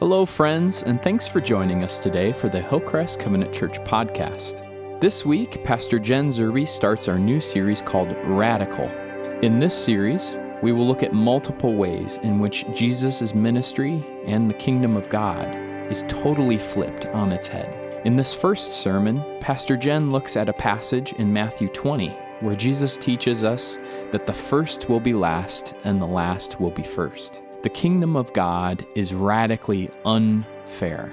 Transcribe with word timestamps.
Hello, 0.00 0.24
friends, 0.24 0.82
and 0.82 1.02
thanks 1.02 1.28
for 1.28 1.42
joining 1.42 1.84
us 1.84 1.98
today 1.98 2.32
for 2.32 2.48
the 2.48 2.62
Hillcrest 2.62 3.20
Covenant 3.20 3.52
Church 3.52 3.78
podcast. 3.80 4.66
This 4.98 5.26
week, 5.26 5.62
Pastor 5.62 5.98
Jen 5.98 6.28
Zerby 6.28 6.66
starts 6.66 7.06
our 7.06 7.18
new 7.18 7.38
series 7.38 7.82
called 7.82 8.16
Radical. 8.24 8.86
In 9.42 9.58
this 9.58 9.74
series, 9.74 10.38
we 10.62 10.72
will 10.72 10.86
look 10.86 11.02
at 11.02 11.12
multiple 11.12 11.74
ways 11.74 12.16
in 12.22 12.38
which 12.38 12.64
Jesus' 12.72 13.34
ministry 13.34 14.02
and 14.24 14.48
the 14.48 14.54
kingdom 14.54 14.96
of 14.96 15.10
God 15.10 15.54
is 15.92 16.06
totally 16.08 16.56
flipped 16.56 17.04
on 17.08 17.30
its 17.30 17.46
head. 17.46 18.00
In 18.06 18.16
this 18.16 18.32
first 18.32 18.80
sermon, 18.80 19.22
Pastor 19.38 19.76
Jen 19.76 20.10
looks 20.10 20.34
at 20.34 20.48
a 20.48 20.54
passage 20.54 21.12
in 21.12 21.30
Matthew 21.30 21.68
20 21.68 22.08
where 22.40 22.56
Jesus 22.56 22.96
teaches 22.96 23.44
us 23.44 23.78
that 24.12 24.26
the 24.26 24.32
first 24.32 24.88
will 24.88 24.98
be 24.98 25.12
last 25.12 25.74
and 25.84 26.00
the 26.00 26.06
last 26.06 26.58
will 26.58 26.70
be 26.70 26.82
first. 26.82 27.42
The 27.62 27.68
kingdom 27.68 28.16
of 28.16 28.32
God 28.32 28.86
is 28.94 29.12
radically 29.12 29.90
unfair, 30.06 31.10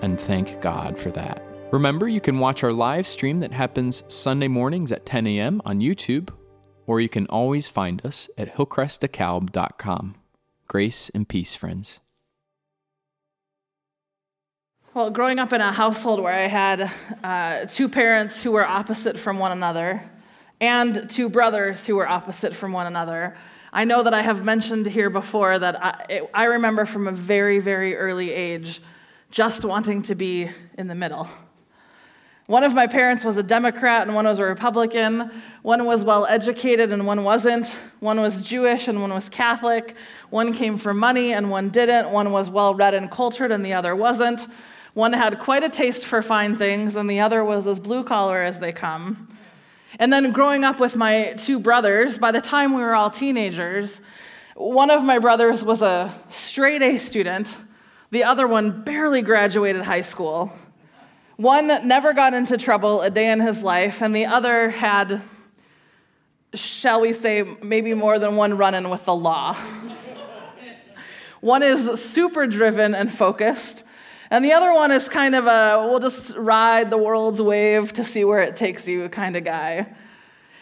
and 0.00 0.18
thank 0.18 0.58
God 0.62 0.98
for 0.98 1.10
that. 1.10 1.42
Remember, 1.70 2.08
you 2.08 2.18
can 2.18 2.38
watch 2.38 2.64
our 2.64 2.72
live 2.72 3.06
stream 3.06 3.40
that 3.40 3.52
happens 3.52 4.02
Sunday 4.08 4.48
mornings 4.48 4.90
at 4.90 5.04
10 5.04 5.26
a.m. 5.26 5.60
on 5.66 5.80
YouTube, 5.80 6.30
or 6.86 7.02
you 7.02 7.10
can 7.10 7.26
always 7.26 7.68
find 7.68 8.04
us 8.06 8.30
at 8.38 8.54
hillcrestdekalb.com. 8.54 10.14
Grace 10.66 11.10
and 11.10 11.28
peace, 11.28 11.54
friends. 11.54 12.00
Well, 14.94 15.10
growing 15.10 15.38
up 15.38 15.52
in 15.52 15.60
a 15.60 15.72
household 15.72 16.20
where 16.20 16.32
I 16.32 16.48
had 16.48 16.90
uh, 17.22 17.66
two 17.66 17.90
parents 17.90 18.42
who 18.42 18.52
were 18.52 18.66
opposite 18.66 19.18
from 19.18 19.38
one 19.38 19.52
another 19.52 20.10
and 20.58 21.10
two 21.10 21.28
brothers 21.28 21.84
who 21.84 21.96
were 21.96 22.08
opposite 22.08 22.54
from 22.54 22.72
one 22.72 22.86
another, 22.86 23.36
I 23.74 23.84
know 23.84 24.02
that 24.02 24.12
I 24.12 24.20
have 24.20 24.44
mentioned 24.44 24.86
here 24.86 25.08
before 25.08 25.58
that 25.58 25.82
I, 25.82 26.06
it, 26.10 26.30
I 26.34 26.44
remember 26.44 26.84
from 26.84 27.08
a 27.08 27.12
very, 27.12 27.58
very 27.58 27.96
early 27.96 28.30
age 28.30 28.80
just 29.30 29.64
wanting 29.64 30.02
to 30.02 30.14
be 30.14 30.50
in 30.76 30.88
the 30.88 30.94
middle. 30.94 31.26
One 32.46 32.64
of 32.64 32.74
my 32.74 32.86
parents 32.86 33.24
was 33.24 33.38
a 33.38 33.42
Democrat 33.42 34.02
and 34.06 34.14
one 34.14 34.26
was 34.26 34.38
a 34.38 34.44
Republican. 34.44 35.30
One 35.62 35.86
was 35.86 36.04
well 36.04 36.26
educated 36.26 36.92
and 36.92 37.06
one 37.06 37.24
wasn't. 37.24 37.68
One 38.00 38.20
was 38.20 38.42
Jewish 38.42 38.88
and 38.88 39.00
one 39.00 39.14
was 39.14 39.30
Catholic. 39.30 39.96
One 40.28 40.52
came 40.52 40.76
for 40.76 40.92
money 40.92 41.32
and 41.32 41.50
one 41.50 41.70
didn't. 41.70 42.10
One 42.10 42.30
was 42.30 42.50
well 42.50 42.74
read 42.74 42.92
and 42.92 43.10
cultured 43.10 43.52
and 43.52 43.64
the 43.64 43.72
other 43.72 43.96
wasn't. 43.96 44.48
One 44.92 45.14
had 45.14 45.38
quite 45.38 45.64
a 45.64 45.70
taste 45.70 46.04
for 46.04 46.20
fine 46.20 46.56
things 46.56 46.94
and 46.94 47.08
the 47.08 47.20
other 47.20 47.42
was 47.42 47.66
as 47.66 47.80
blue 47.80 48.04
collar 48.04 48.42
as 48.42 48.58
they 48.58 48.72
come. 48.72 49.28
And 49.98 50.12
then 50.12 50.32
growing 50.32 50.64
up 50.64 50.80
with 50.80 50.96
my 50.96 51.34
two 51.36 51.58
brothers, 51.58 52.18
by 52.18 52.32
the 52.32 52.40
time 52.40 52.74
we 52.74 52.82
were 52.82 52.94
all 52.94 53.10
teenagers, 53.10 54.00
one 54.54 54.90
of 54.90 55.04
my 55.04 55.18
brothers 55.18 55.64
was 55.64 55.82
a 55.82 56.14
straight 56.30 56.82
A 56.82 56.98
student, 56.98 57.54
the 58.10 58.24
other 58.24 58.46
one 58.46 58.82
barely 58.82 59.22
graduated 59.22 59.82
high 59.82 60.02
school. 60.02 60.52
One 61.36 61.66
never 61.88 62.12
got 62.12 62.34
into 62.34 62.58
trouble 62.58 63.00
a 63.00 63.10
day 63.10 63.30
in 63.30 63.40
his 63.40 63.62
life, 63.62 64.02
and 64.02 64.14
the 64.14 64.26
other 64.26 64.70
had, 64.70 65.22
shall 66.54 67.00
we 67.00 67.12
say, 67.12 67.42
maybe 67.62 67.94
more 67.94 68.18
than 68.18 68.36
one 68.36 68.56
run 68.56 68.74
in 68.74 68.90
with 68.90 69.04
the 69.06 69.14
law. 69.14 69.56
one 71.40 71.62
is 71.62 72.00
super 72.00 72.46
driven 72.46 72.94
and 72.94 73.10
focused, 73.10 73.81
and 74.32 74.42
the 74.42 74.54
other 74.54 74.72
one 74.72 74.90
is 74.90 75.10
kind 75.10 75.34
of 75.34 75.46
a, 75.46 75.86
we'll 75.86 76.00
just 76.00 76.34
ride 76.38 76.88
the 76.88 76.96
world's 76.96 77.42
wave 77.42 77.92
to 77.92 78.02
see 78.02 78.24
where 78.24 78.40
it 78.40 78.56
takes 78.56 78.88
you 78.88 79.10
kind 79.10 79.36
of 79.36 79.44
guy. 79.44 79.94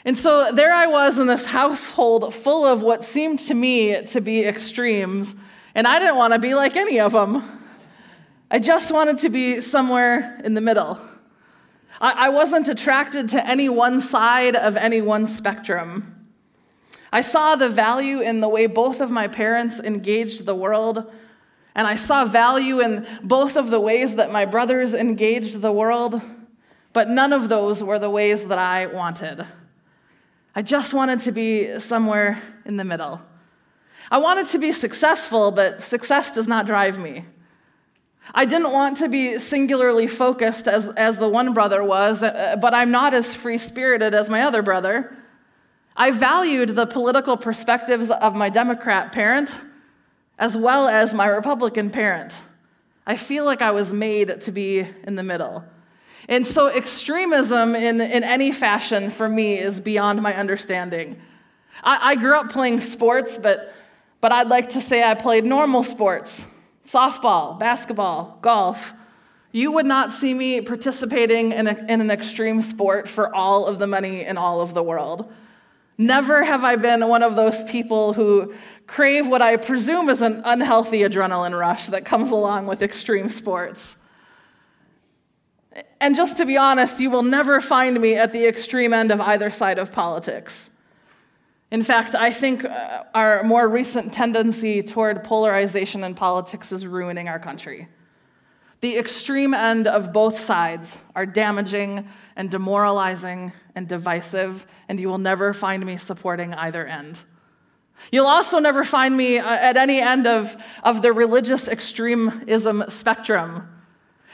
And 0.04 0.18
so 0.18 0.50
there 0.50 0.72
I 0.72 0.88
was 0.88 1.20
in 1.20 1.28
this 1.28 1.46
household 1.46 2.34
full 2.34 2.64
of 2.64 2.82
what 2.82 3.04
seemed 3.04 3.38
to 3.40 3.54
me 3.54 4.02
to 4.06 4.20
be 4.20 4.44
extremes, 4.44 5.36
and 5.72 5.86
I 5.86 6.00
didn't 6.00 6.16
want 6.16 6.32
to 6.32 6.40
be 6.40 6.52
like 6.56 6.74
any 6.74 6.98
of 6.98 7.12
them. 7.12 7.44
I 8.50 8.58
just 8.58 8.90
wanted 8.90 9.18
to 9.18 9.28
be 9.28 9.60
somewhere 9.60 10.40
in 10.42 10.54
the 10.54 10.60
middle. 10.60 10.98
I, 12.00 12.26
I 12.26 12.28
wasn't 12.30 12.66
attracted 12.66 13.28
to 13.28 13.46
any 13.46 13.68
one 13.68 14.00
side 14.00 14.56
of 14.56 14.76
any 14.76 15.00
one 15.00 15.28
spectrum. 15.28 16.28
I 17.12 17.20
saw 17.20 17.54
the 17.54 17.68
value 17.68 18.18
in 18.18 18.40
the 18.40 18.48
way 18.48 18.66
both 18.66 19.00
of 19.00 19.12
my 19.12 19.28
parents 19.28 19.78
engaged 19.78 20.44
the 20.44 20.56
world 20.56 21.08
and 21.74 21.86
I 21.86 21.96
saw 21.96 22.24
value 22.24 22.80
in 22.80 23.06
both 23.22 23.56
of 23.56 23.70
the 23.70 23.80
ways 23.80 24.16
that 24.16 24.32
my 24.32 24.44
brothers 24.44 24.94
engaged 24.94 25.60
the 25.60 25.72
world, 25.72 26.20
but 26.92 27.08
none 27.08 27.32
of 27.32 27.48
those 27.48 27.82
were 27.82 27.98
the 27.98 28.10
ways 28.10 28.46
that 28.46 28.58
I 28.58 28.86
wanted. 28.86 29.46
I 30.54 30.62
just 30.62 30.92
wanted 30.92 31.20
to 31.22 31.32
be 31.32 31.78
somewhere 31.78 32.42
in 32.64 32.76
the 32.76 32.84
middle. 32.84 33.22
I 34.10 34.18
wanted 34.18 34.48
to 34.48 34.58
be 34.58 34.72
successful, 34.72 35.52
but 35.52 35.80
success 35.80 36.32
does 36.32 36.48
not 36.48 36.66
drive 36.66 36.98
me. 36.98 37.24
I 38.34 38.44
didn't 38.44 38.72
want 38.72 38.96
to 38.98 39.08
be 39.08 39.38
singularly 39.38 40.06
focused 40.06 40.66
as, 40.66 40.88
as 40.88 41.18
the 41.18 41.28
one 41.28 41.54
brother 41.54 41.82
was, 41.82 42.22
uh, 42.22 42.56
but 42.60 42.74
I'm 42.74 42.90
not 42.90 43.14
as 43.14 43.34
free 43.34 43.58
spirited 43.58 44.14
as 44.14 44.28
my 44.28 44.42
other 44.42 44.62
brother. 44.62 45.16
I 45.96 46.10
valued 46.10 46.70
the 46.70 46.86
political 46.86 47.36
perspectives 47.36 48.10
of 48.10 48.34
my 48.34 48.48
Democrat 48.48 49.12
parent 49.12 49.54
as 50.40 50.56
well 50.56 50.88
as 50.88 51.12
my 51.12 51.26
Republican 51.26 51.90
parent. 51.90 52.34
I 53.06 53.16
feel 53.16 53.44
like 53.44 53.60
I 53.60 53.70
was 53.70 53.92
made 53.92 54.40
to 54.40 54.50
be 54.50 54.86
in 55.04 55.14
the 55.14 55.22
middle. 55.22 55.62
And 56.28 56.46
so, 56.46 56.68
extremism 56.68 57.74
in, 57.74 58.00
in 58.00 58.24
any 58.24 58.50
fashion 58.50 59.10
for 59.10 59.28
me 59.28 59.58
is 59.58 59.78
beyond 59.78 60.22
my 60.22 60.34
understanding. 60.34 61.20
I, 61.84 62.12
I 62.12 62.14
grew 62.16 62.38
up 62.38 62.50
playing 62.50 62.80
sports, 62.80 63.38
but, 63.38 63.74
but 64.20 64.32
I'd 64.32 64.48
like 64.48 64.70
to 64.70 64.80
say 64.80 65.04
I 65.04 65.14
played 65.14 65.44
normal 65.44 65.84
sports 65.84 66.44
softball, 66.86 67.56
basketball, 67.56 68.38
golf. 68.42 68.92
You 69.52 69.70
would 69.72 69.86
not 69.86 70.10
see 70.10 70.34
me 70.34 70.60
participating 70.60 71.52
in, 71.52 71.68
a, 71.68 71.74
in 71.88 72.00
an 72.00 72.10
extreme 72.10 72.62
sport 72.62 73.08
for 73.08 73.32
all 73.32 73.66
of 73.66 73.78
the 73.78 73.86
money 73.86 74.24
in 74.24 74.36
all 74.36 74.60
of 74.60 74.74
the 74.74 74.82
world. 74.82 75.32
Never 76.00 76.44
have 76.44 76.64
I 76.64 76.76
been 76.76 77.06
one 77.08 77.22
of 77.22 77.36
those 77.36 77.62
people 77.64 78.14
who 78.14 78.54
crave 78.86 79.26
what 79.26 79.42
I 79.42 79.56
presume 79.56 80.08
is 80.08 80.22
an 80.22 80.40
unhealthy 80.46 81.00
adrenaline 81.00 81.56
rush 81.56 81.88
that 81.88 82.06
comes 82.06 82.30
along 82.30 82.66
with 82.66 82.80
extreme 82.80 83.28
sports. 83.28 83.96
And 86.00 86.16
just 86.16 86.38
to 86.38 86.46
be 86.46 86.56
honest, 86.56 87.00
you 87.00 87.10
will 87.10 87.22
never 87.22 87.60
find 87.60 88.00
me 88.00 88.14
at 88.14 88.32
the 88.32 88.46
extreme 88.46 88.94
end 88.94 89.12
of 89.12 89.20
either 89.20 89.50
side 89.50 89.78
of 89.78 89.92
politics. 89.92 90.70
In 91.70 91.82
fact, 91.82 92.14
I 92.14 92.32
think 92.32 92.64
uh, 92.64 93.04
our 93.14 93.42
more 93.42 93.68
recent 93.68 94.10
tendency 94.10 94.82
toward 94.82 95.22
polarization 95.22 96.02
in 96.02 96.14
politics 96.14 96.72
is 96.72 96.86
ruining 96.86 97.28
our 97.28 97.38
country. 97.38 97.88
The 98.80 98.96
extreme 98.96 99.52
end 99.52 99.86
of 99.86 100.12
both 100.12 100.40
sides 100.40 100.96
are 101.14 101.26
damaging 101.26 102.08
and 102.34 102.50
demoralizing 102.50 103.52
and 103.74 103.86
divisive, 103.86 104.66
and 104.88 104.98
you 104.98 105.08
will 105.08 105.18
never 105.18 105.52
find 105.52 105.84
me 105.84 105.98
supporting 105.98 106.54
either 106.54 106.86
end. 106.86 107.20
You'll 108.10 108.26
also 108.26 108.58
never 108.58 108.82
find 108.82 109.14
me 109.14 109.38
uh, 109.38 109.46
at 109.46 109.76
any 109.76 110.00
end 110.00 110.26
of, 110.26 110.56
of 110.82 111.02
the 111.02 111.12
religious 111.12 111.68
extremism 111.68 112.84
spectrum. 112.88 113.68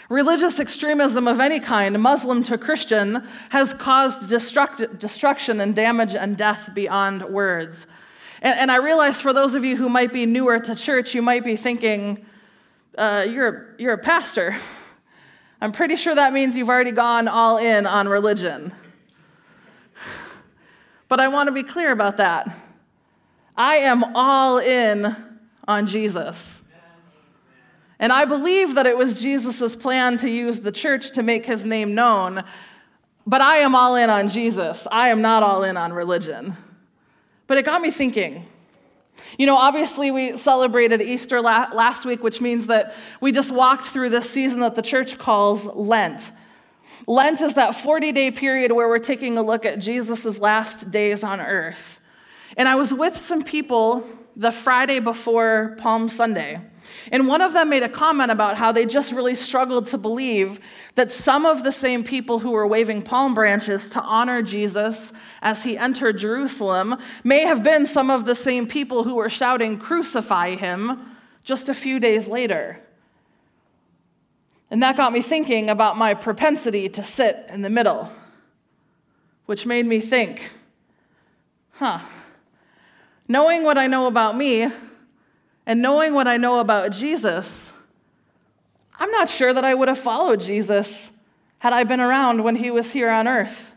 Religious 0.09 0.61
extremism 0.61 1.27
of 1.27 1.41
any 1.41 1.59
kind, 1.59 2.01
Muslim 2.01 2.45
to 2.45 2.57
Christian, 2.57 3.25
has 3.51 3.75
caused 3.75 4.31
destruct, 4.31 5.01
destruction 5.01 5.61
and 5.61 5.75
damage 5.75 6.15
and 6.15 6.37
death 6.37 6.71
beyond 6.73 7.25
words. 7.25 7.89
And, 8.41 8.57
and, 8.57 8.71
I 8.71 8.77
realize 8.77 9.21
for 9.21 9.33
those 9.33 9.57
of 9.57 9.65
you 9.65 9.77
who 9.77 9.89
might 9.89 10.13
be 10.13 10.25
newer 10.25 10.61
to 10.61 10.77
church, 10.77 11.15
you 11.15 11.23
might 11.23 11.43
be 11.43 11.57
thinking, 11.57 12.25
uh, 12.97 13.27
you're, 13.29 13.75
you're 13.79 13.95
a 13.95 13.99
pastor. 13.99 14.57
I'm 15.61 15.73
pretty 15.73 15.97
sure 15.97 16.15
that 16.15 16.33
means 16.33 16.57
you've 16.57 16.69
already 16.69 16.93
gone 16.93 17.29
all 17.29 17.59
in 17.59 17.87
on 17.87 18.09
religion. 18.09 18.73
But 21.09 21.21
I 21.21 21.29
want 21.29 21.47
to 21.47 21.53
be 21.53 21.63
clear 21.63 21.93
about 21.93 22.17
that. 22.17 22.53
I 23.57 23.77
am 23.77 24.03
all 24.17 24.59
in 24.59 25.15
on 25.69 25.87
Jesus. 25.87 26.61
And 28.01 28.13
I 28.13 28.25
believe 28.25 28.75
that 28.75 28.87
it 28.87 28.99
was 28.99 29.23
Jesus' 29.23 29.77
plan 29.77 30.19
to 30.19 30.29
use 30.29 30.61
the 30.61 30.73
church 30.73 31.13
to 31.13 31.23
make 31.23 31.47
his 31.47 31.65
name 31.65 31.95
known, 31.95 32.43
but 33.27 33.41
I 33.41 33.59
am 33.59 33.75
all 33.75 33.97
in 33.97 34.11
on 34.11 34.29
Jesus. 34.29 34.87
I 34.91 35.09
am 35.09 35.23
not 35.23 35.43
all 35.43 35.63
in 35.63 35.77
on 35.77 35.93
religion. 35.93 36.57
But 37.47 37.59
it 37.59 37.65
got 37.65 37.81
me 37.81 37.91
thinking. 37.91 38.45
You 39.39 39.47
know, 39.47 39.57
obviously, 39.57 40.11
we 40.11 40.37
celebrated 40.37 41.01
Easter 41.03 41.41
last 41.41 42.05
week, 42.05 42.23
which 42.23 42.41
means 42.41 42.67
that 42.67 42.95
we 43.21 43.33
just 43.33 43.51
walked 43.51 43.87
through 43.87 44.11
this 44.11 44.31
season 44.31 44.61
that 44.61 44.75
the 44.75 44.83
church 44.83 45.19
calls 45.19 45.65
Lent. 45.67 46.31
Lent 47.07 47.41
is 47.41 47.55
that 47.55 47.77
40 47.77 48.13
day 48.13 48.31
period 48.31 48.73
where 48.73 48.89
we're 48.89 48.99
taking 48.99 49.37
a 49.39 49.43
look 49.43 49.65
at 49.65 49.79
Jesus' 49.79 50.39
last 50.39 50.91
days 50.91 51.23
on 51.23 51.41
earth. 51.41 52.01
And 52.57 52.69
I 52.69 52.77
was 52.77 52.93
with 52.93 53.17
some 53.17 53.43
people 53.43 54.07
the 54.35 54.53
Friday 54.53 55.01
before 55.01 55.77
Palm 55.79 56.09
Sunday. 56.09 56.61
And 57.13 57.29
one 57.29 57.41
of 57.41 57.53
them 57.53 57.69
made 57.69 57.83
a 57.83 57.89
comment 57.89 58.31
about 58.31 58.57
how 58.57 58.73
they 58.73 58.87
just 58.87 59.13
really 59.13 59.35
struggled 59.35 59.87
to 59.89 59.99
believe 59.99 60.61
that 60.95 61.11
some 61.11 61.47
of 61.47 61.63
the 61.63 61.73
same 61.73 62.03
people 62.03 62.39
who 62.41 62.51
were 62.51 62.67
waving 62.67 63.03
palm 63.03 63.35
branches 63.35 63.91
to 63.91 64.03
honor 64.03 64.43
Jesus 64.43 65.13
as 65.43 65.63
he 65.65 65.79
entered 65.79 66.19
Jerusalem 66.19 66.97
may 67.23 67.41
have 67.41 67.63
been 67.63 67.87
some 67.87 68.11
of 68.11 68.25
the 68.25 68.35
same 68.35 68.67
people 68.67 69.05
who 69.05 69.15
were 69.15 69.31
shouting, 69.31 69.79
Crucify 69.79 70.57
him, 70.57 71.17
just 71.45 71.69
a 71.69 71.75
few 71.75 72.01
days 72.01 72.27
later. 72.27 72.81
And 74.71 74.83
that 74.83 74.97
got 74.97 75.13
me 75.13 75.23
thinking 75.23 75.71
about 75.71 75.97
my 75.97 76.15
propensity 76.15 76.89
to 76.89 77.05
sit 77.05 77.47
in 77.49 77.63
the 77.63 77.71
middle, 77.71 78.11
which 79.47 79.65
made 79.65 79.87
me 79.87 80.01
think, 80.01 80.51
huh, 81.75 82.01
knowing 83.29 83.63
what 83.63 83.79
I 83.79 83.87
know 83.87 84.07
about 84.07 84.37
me 84.37 84.69
and 85.67 85.83
knowing 85.83 86.15
what 86.15 86.29
I 86.29 86.37
know 86.37 86.61
about 86.61 86.93
Jesus, 86.93 87.73
I'm 88.99 89.11
not 89.11 89.29
sure 89.29 89.53
that 89.53 89.65
I 89.65 89.75
would 89.75 89.89
have 89.89 89.99
followed 89.99 90.41
Jesus 90.41 91.11
had 91.59 91.73
I 91.73 91.85
been 91.85 92.01
around 92.01 92.45
when 92.45 92.57
he 92.57 92.71
was 92.71 92.93
here 92.93 93.11
on 93.11 93.27
earth. 93.27 93.73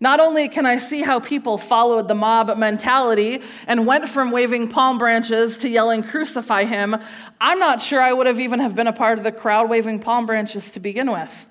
Not 0.00 0.20
only 0.20 0.48
can 0.48 0.66
I 0.66 0.78
see 0.78 1.02
how 1.02 1.20
people 1.20 1.56
followed 1.56 2.08
the 2.08 2.14
mob 2.14 2.58
mentality 2.58 3.40
and 3.66 3.86
went 3.86 4.08
from 4.08 4.32
waving 4.32 4.68
palm 4.68 4.98
branches 4.98 5.56
to 5.58 5.68
yelling, 5.68 6.02
crucify 6.02 6.64
him, 6.64 6.96
I'm 7.40 7.58
not 7.58 7.80
sure 7.80 8.00
I 8.00 8.12
would 8.12 8.26
have 8.26 8.40
even 8.40 8.60
have 8.60 8.74
been 8.74 8.86
a 8.86 8.92
part 8.92 9.18
of 9.18 9.24
the 9.24 9.32
crowd 9.32 9.70
waving 9.70 10.00
palm 10.00 10.26
branches 10.26 10.72
to 10.72 10.80
begin 10.80 11.10
with. 11.10 11.46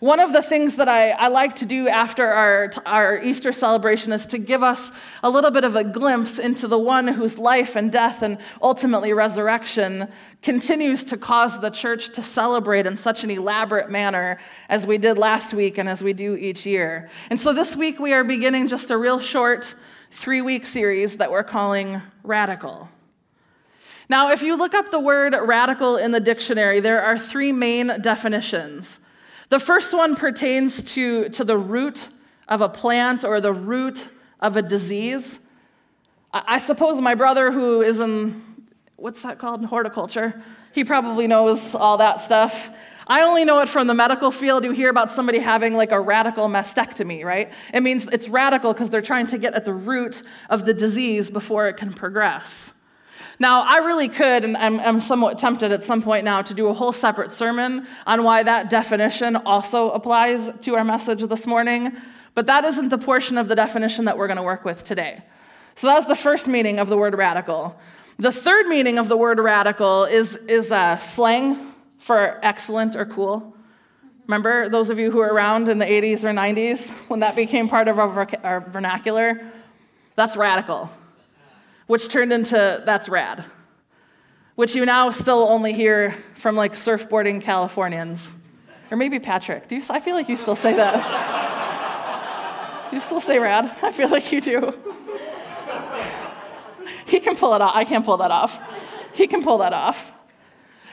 One 0.00 0.20
of 0.20 0.32
the 0.32 0.42
things 0.42 0.76
that 0.76 0.88
I, 0.88 1.10
I, 1.10 1.28
like 1.28 1.56
to 1.56 1.66
do 1.66 1.88
after 1.88 2.26
our, 2.26 2.72
our 2.86 3.18
Easter 3.22 3.52
celebration 3.52 4.12
is 4.12 4.26
to 4.26 4.38
give 4.38 4.62
us 4.62 4.90
a 5.22 5.30
little 5.30 5.50
bit 5.50 5.64
of 5.64 5.76
a 5.76 5.84
glimpse 5.84 6.38
into 6.38 6.68
the 6.68 6.78
one 6.78 7.08
whose 7.08 7.38
life 7.38 7.76
and 7.76 7.90
death 7.92 8.22
and 8.22 8.38
ultimately 8.62 9.12
resurrection 9.12 10.08
continues 10.42 11.04
to 11.04 11.16
cause 11.16 11.60
the 11.60 11.70
church 11.70 12.10
to 12.14 12.22
celebrate 12.22 12.86
in 12.86 12.96
such 12.96 13.22
an 13.22 13.30
elaborate 13.30 13.90
manner 13.90 14.38
as 14.68 14.86
we 14.86 14.98
did 14.98 15.18
last 15.18 15.52
week 15.52 15.78
and 15.78 15.88
as 15.88 16.02
we 16.02 16.12
do 16.12 16.36
each 16.36 16.64
year. 16.64 17.10
And 17.30 17.40
so 17.40 17.52
this 17.52 17.76
week 17.76 17.98
we 18.00 18.12
are 18.12 18.24
beginning 18.24 18.68
just 18.68 18.90
a 18.90 18.96
real 18.96 19.20
short 19.20 19.74
three 20.10 20.40
week 20.40 20.64
series 20.64 21.18
that 21.18 21.30
we're 21.30 21.44
calling 21.44 22.00
Radical. 22.22 22.88
Now, 24.08 24.30
if 24.30 24.42
you 24.42 24.56
look 24.56 24.74
up 24.74 24.90
the 24.90 25.00
word 25.00 25.34
radical 25.40 25.96
in 25.96 26.10
the 26.10 26.20
dictionary, 26.20 26.80
there 26.80 27.02
are 27.02 27.18
three 27.18 27.50
main 27.50 28.00
definitions. 28.02 28.98
The 29.52 29.60
first 29.60 29.92
one 29.92 30.16
pertains 30.16 30.82
to, 30.94 31.28
to 31.28 31.44
the 31.44 31.58
root 31.58 32.08
of 32.48 32.62
a 32.62 32.70
plant 32.70 33.22
or 33.22 33.38
the 33.38 33.52
root 33.52 34.08
of 34.40 34.56
a 34.56 34.62
disease. 34.62 35.40
I, 36.32 36.42
I 36.46 36.58
suppose 36.58 36.98
my 37.02 37.14
brother, 37.14 37.52
who 37.52 37.82
is 37.82 38.00
in, 38.00 38.42
what's 38.96 39.20
that 39.20 39.38
called, 39.38 39.62
horticulture, 39.66 40.40
he 40.72 40.84
probably 40.84 41.26
knows 41.26 41.74
all 41.74 41.98
that 41.98 42.22
stuff. 42.22 42.70
I 43.06 43.24
only 43.24 43.44
know 43.44 43.60
it 43.60 43.68
from 43.68 43.88
the 43.88 43.94
medical 43.94 44.30
field. 44.30 44.64
You 44.64 44.70
hear 44.70 44.88
about 44.88 45.10
somebody 45.10 45.38
having 45.38 45.74
like 45.74 45.92
a 45.92 46.00
radical 46.00 46.48
mastectomy, 46.48 47.22
right? 47.22 47.52
It 47.74 47.82
means 47.82 48.06
it's 48.06 48.30
radical 48.30 48.72
because 48.72 48.88
they're 48.88 49.02
trying 49.02 49.26
to 49.26 49.36
get 49.36 49.52
at 49.52 49.66
the 49.66 49.74
root 49.74 50.22
of 50.48 50.64
the 50.64 50.72
disease 50.72 51.30
before 51.30 51.66
it 51.66 51.76
can 51.76 51.92
progress. 51.92 52.72
Now, 53.42 53.64
I 53.66 53.78
really 53.78 54.06
could, 54.06 54.44
and 54.44 54.56
I'm, 54.56 54.78
I'm, 54.78 55.00
somewhat 55.00 55.36
tempted 55.36 55.72
at 55.72 55.82
some 55.82 56.00
point 56.00 56.24
now 56.24 56.42
to 56.42 56.54
do 56.54 56.68
a 56.68 56.72
whole 56.72 56.92
separate 56.92 57.32
sermon 57.32 57.88
on 58.06 58.22
why 58.22 58.44
that 58.44 58.70
definition 58.70 59.34
also 59.34 59.90
applies 59.90 60.48
to 60.60 60.76
our 60.76 60.84
message 60.84 61.22
this 61.22 61.44
morning, 61.44 61.90
but 62.36 62.46
that 62.46 62.64
isn't 62.64 62.90
the 62.90 62.98
portion 62.98 63.36
of 63.38 63.48
the 63.48 63.56
definition 63.56 64.04
that 64.04 64.16
we're 64.16 64.28
going 64.28 64.36
to 64.36 64.44
work 64.44 64.64
with 64.64 64.84
today. 64.84 65.22
So 65.74 65.88
that 65.88 65.96
was 65.96 66.06
the 66.06 66.14
first 66.14 66.46
meaning 66.46 66.78
of 66.78 66.88
the 66.88 66.96
word 66.96 67.16
radical. 67.16 67.76
The 68.16 68.30
third 68.30 68.68
meaning 68.68 68.96
of 68.96 69.08
the 69.08 69.16
word 69.16 69.40
radical 69.40 70.04
is, 70.04 70.36
is 70.36 70.70
a 70.70 70.98
slang 71.00 71.58
for 71.98 72.38
excellent 72.44 72.94
or 72.94 73.06
cool. 73.06 73.56
Remember 74.28 74.68
those 74.68 74.88
of 74.88 75.00
you 75.00 75.10
who 75.10 75.18
were 75.18 75.34
around 75.34 75.68
in 75.68 75.78
the 75.78 75.84
80s 75.84 76.22
or 76.22 76.28
90s 76.28 77.08
when 77.10 77.18
that 77.18 77.34
became 77.34 77.68
part 77.68 77.88
of 77.88 77.98
our, 77.98 78.28
our 78.44 78.60
vernacular? 78.60 79.40
That's 80.14 80.36
radical 80.36 80.92
which 81.86 82.08
turned 82.08 82.32
into 82.32 82.82
That's 82.84 83.08
Rad, 83.08 83.44
which 84.54 84.74
you 84.74 84.84
now 84.86 85.10
still 85.10 85.48
only 85.48 85.72
hear 85.72 86.12
from 86.34 86.56
like 86.56 86.74
surfboarding 86.74 87.40
Californians. 87.42 88.30
Or 88.90 88.96
maybe 88.96 89.18
Patrick. 89.18 89.68
Do 89.68 89.76
you, 89.76 89.82
I 89.88 90.00
feel 90.00 90.14
like 90.14 90.28
you 90.28 90.36
still 90.36 90.54
say 90.54 90.74
that. 90.76 91.32
you 92.92 93.00
still 93.00 93.20
say 93.20 93.38
rad? 93.38 93.74
I 93.82 93.90
feel 93.90 94.10
like 94.10 94.30
you 94.32 94.40
do. 94.42 94.74
he 97.06 97.18
can 97.20 97.34
pull 97.34 97.54
it 97.54 97.62
off. 97.62 97.72
I 97.74 97.84
can't 97.84 98.04
pull 98.04 98.18
that 98.18 98.30
off. 98.30 98.60
He 99.14 99.26
can 99.26 99.42
pull 99.42 99.58
that 99.58 99.72
off. 99.72 100.10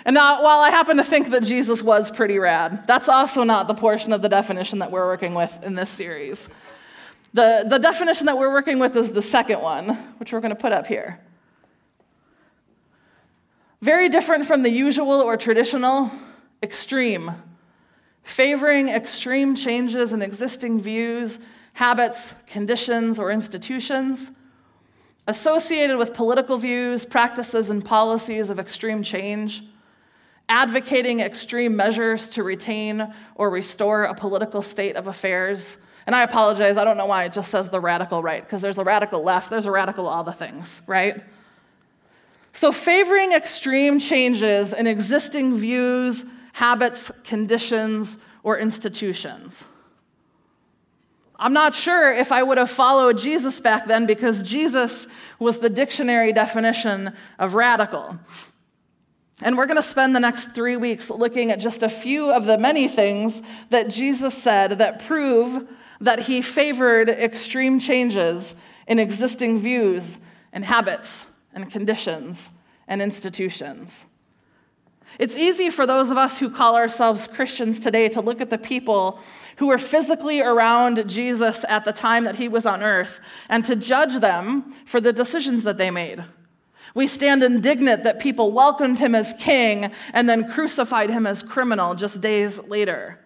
And 0.05 0.13
now, 0.13 0.41
while 0.41 0.59
I 0.59 0.69
happen 0.69 0.95
to 0.97 1.03
think 1.03 1.29
that 1.31 1.43
Jesus 1.43 1.83
was 1.83 2.09
pretty 2.09 2.39
rad, 2.39 2.87
that's 2.87 3.09
also 3.09 3.43
not 3.43 3.67
the 3.67 3.73
portion 3.73 4.13
of 4.13 4.21
the 4.21 4.29
definition 4.29 4.79
that 4.79 4.91
we're 4.91 5.05
working 5.05 5.33
with 5.33 5.61
in 5.61 5.75
this 5.75 5.89
series. 5.89 6.47
The, 7.33 7.65
the 7.67 7.77
definition 7.77 8.25
that 8.25 8.37
we're 8.37 8.51
working 8.51 8.79
with 8.79 8.95
is 8.95 9.11
the 9.11 9.21
second 9.21 9.61
one, 9.61 9.89
which 10.17 10.33
we're 10.33 10.39
going 10.39 10.55
to 10.55 10.59
put 10.59 10.71
up 10.71 10.87
here. 10.87 11.19
Very 13.81 14.09
different 14.09 14.45
from 14.45 14.63
the 14.63 14.69
usual 14.69 15.21
or 15.21 15.37
traditional, 15.37 16.11
extreme. 16.63 17.31
Favoring 18.23 18.89
extreme 18.89 19.55
changes 19.55 20.11
in 20.11 20.21
existing 20.21 20.81
views, 20.81 21.39
habits, 21.73 22.33
conditions, 22.47 23.19
or 23.19 23.31
institutions. 23.31 24.31
Associated 25.27 25.97
with 25.97 26.15
political 26.15 26.57
views, 26.57 27.05
practices, 27.05 27.69
and 27.69 27.85
policies 27.85 28.49
of 28.49 28.59
extreme 28.59 29.03
change. 29.03 29.63
Advocating 30.49 31.19
extreme 31.19 31.75
measures 31.75 32.27
to 32.31 32.41
retain 32.41 33.13
or 33.35 33.51
restore 33.51 34.03
a 34.03 34.15
political 34.15 34.63
state 34.63 34.95
of 34.95 35.05
affairs 35.05 35.77
and 36.05 36.15
I 36.15 36.23
apologize, 36.23 36.77
I 36.77 36.83
don't 36.83 36.97
know 36.97 37.05
why 37.05 37.25
it 37.25 37.33
just 37.33 37.51
says 37.51 37.69
the 37.69 37.79
radical 37.79 38.23
right, 38.23 38.43
because 38.43 38.61
there's 38.61 38.77
a 38.77 38.83
radical 38.83 39.23
left, 39.23 39.49
there's 39.49 39.65
a 39.65 39.71
radical 39.71 40.07
all 40.07 40.23
the 40.23 40.33
things, 40.33 40.81
right? 40.87 41.21
So, 42.51 42.71
favoring 42.71 43.31
extreme 43.31 43.99
changes 43.99 44.73
in 44.73 44.87
existing 44.87 45.57
views, 45.57 46.25
habits, 46.53 47.11
conditions, 47.23 48.17
or 48.43 48.57
institutions. 48.57 49.63
I'm 51.37 51.53
not 51.53 51.73
sure 51.73 52.11
if 52.11 52.33
I 52.33 52.43
would 52.43 52.57
have 52.57 52.69
followed 52.69 53.17
Jesus 53.17 53.61
back 53.61 53.85
then 53.85 54.05
because 54.05 54.43
Jesus 54.43 55.07
was 55.39 55.59
the 55.59 55.69
dictionary 55.69 56.33
definition 56.33 57.13
of 57.37 57.53
radical. 57.53 58.19
And 59.41 59.57
we're 59.57 59.67
going 59.67 59.77
to 59.77 59.83
spend 59.83 60.13
the 60.13 60.19
next 60.19 60.47
three 60.47 60.75
weeks 60.75 61.09
looking 61.09 61.49
at 61.49 61.61
just 61.61 61.81
a 61.81 61.87
few 61.87 62.29
of 62.29 62.45
the 62.45 62.57
many 62.57 62.89
things 62.89 63.41
that 63.69 63.89
Jesus 63.89 64.33
said 64.33 64.79
that 64.79 65.05
prove 65.05 65.65
that 66.01 66.19
he 66.19 66.41
favored 66.41 67.09
extreme 67.09 67.79
changes 67.79 68.55
in 68.87 68.99
existing 68.99 69.59
views 69.59 70.19
and 70.53 70.65
habits 70.65 71.27
and 71.53 71.71
conditions 71.71 72.49
and 72.87 73.01
institutions. 73.01 74.05
It's 75.17 75.37
easy 75.37 75.69
for 75.69 75.87
those 75.87 76.11
of 76.11 76.17
us 76.17 76.37
who 76.37 76.49
call 76.49 76.75
ourselves 76.75 77.27
Christians 77.27 77.79
today 77.79 78.09
to 78.09 78.21
look 78.21 78.41
at 78.41 78.49
the 78.49 78.57
people 78.57 79.19
who 79.57 79.67
were 79.67 79.77
physically 79.77 80.41
around 80.41 81.09
Jesus 81.09 81.65
at 81.67 81.83
the 81.83 81.91
time 81.91 82.25
that 82.25 82.35
he 82.35 82.47
was 82.47 82.65
on 82.65 82.83
earth 82.83 83.19
and 83.49 83.65
to 83.65 83.75
judge 83.75 84.19
them 84.19 84.73
for 84.85 85.01
the 85.01 85.11
decisions 85.11 85.63
that 85.63 85.77
they 85.77 85.91
made. 85.91 86.23
We 86.95 87.07
stand 87.07 87.43
indignant 87.43 88.03
that 88.03 88.19
people 88.19 88.51
welcomed 88.51 88.99
him 88.99 89.15
as 89.15 89.33
king 89.39 89.91
and 90.13 90.29
then 90.29 90.49
crucified 90.49 91.09
him 91.09 91.27
as 91.27 91.43
criminal 91.43 91.95
just 91.95 92.21
days 92.21 92.59
later. 92.67 93.19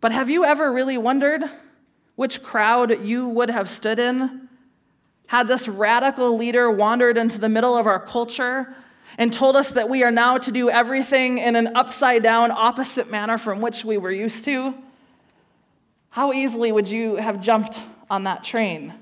But 0.00 0.12
have 0.12 0.30
you 0.30 0.44
ever 0.44 0.72
really 0.72 0.96
wondered 0.96 1.44
which 2.16 2.42
crowd 2.42 3.04
you 3.04 3.28
would 3.28 3.50
have 3.50 3.68
stood 3.68 3.98
in? 3.98 4.48
Had 5.26 5.46
this 5.46 5.68
radical 5.68 6.36
leader 6.36 6.70
wandered 6.70 7.16
into 7.16 7.38
the 7.38 7.48
middle 7.48 7.76
of 7.76 7.86
our 7.86 8.00
culture 8.00 8.74
and 9.18 9.32
told 9.32 9.56
us 9.56 9.70
that 9.72 9.88
we 9.88 10.02
are 10.02 10.10
now 10.10 10.38
to 10.38 10.50
do 10.50 10.70
everything 10.70 11.38
in 11.38 11.56
an 11.56 11.76
upside 11.76 12.22
down, 12.22 12.50
opposite 12.50 13.10
manner 13.10 13.38
from 13.38 13.60
which 13.60 13.84
we 13.84 13.98
were 13.98 14.10
used 14.10 14.44
to? 14.46 14.74
How 16.10 16.32
easily 16.32 16.72
would 16.72 16.88
you 16.88 17.16
have 17.16 17.40
jumped 17.40 17.80
on 18.08 18.24
that 18.24 18.42
train? 18.42 18.94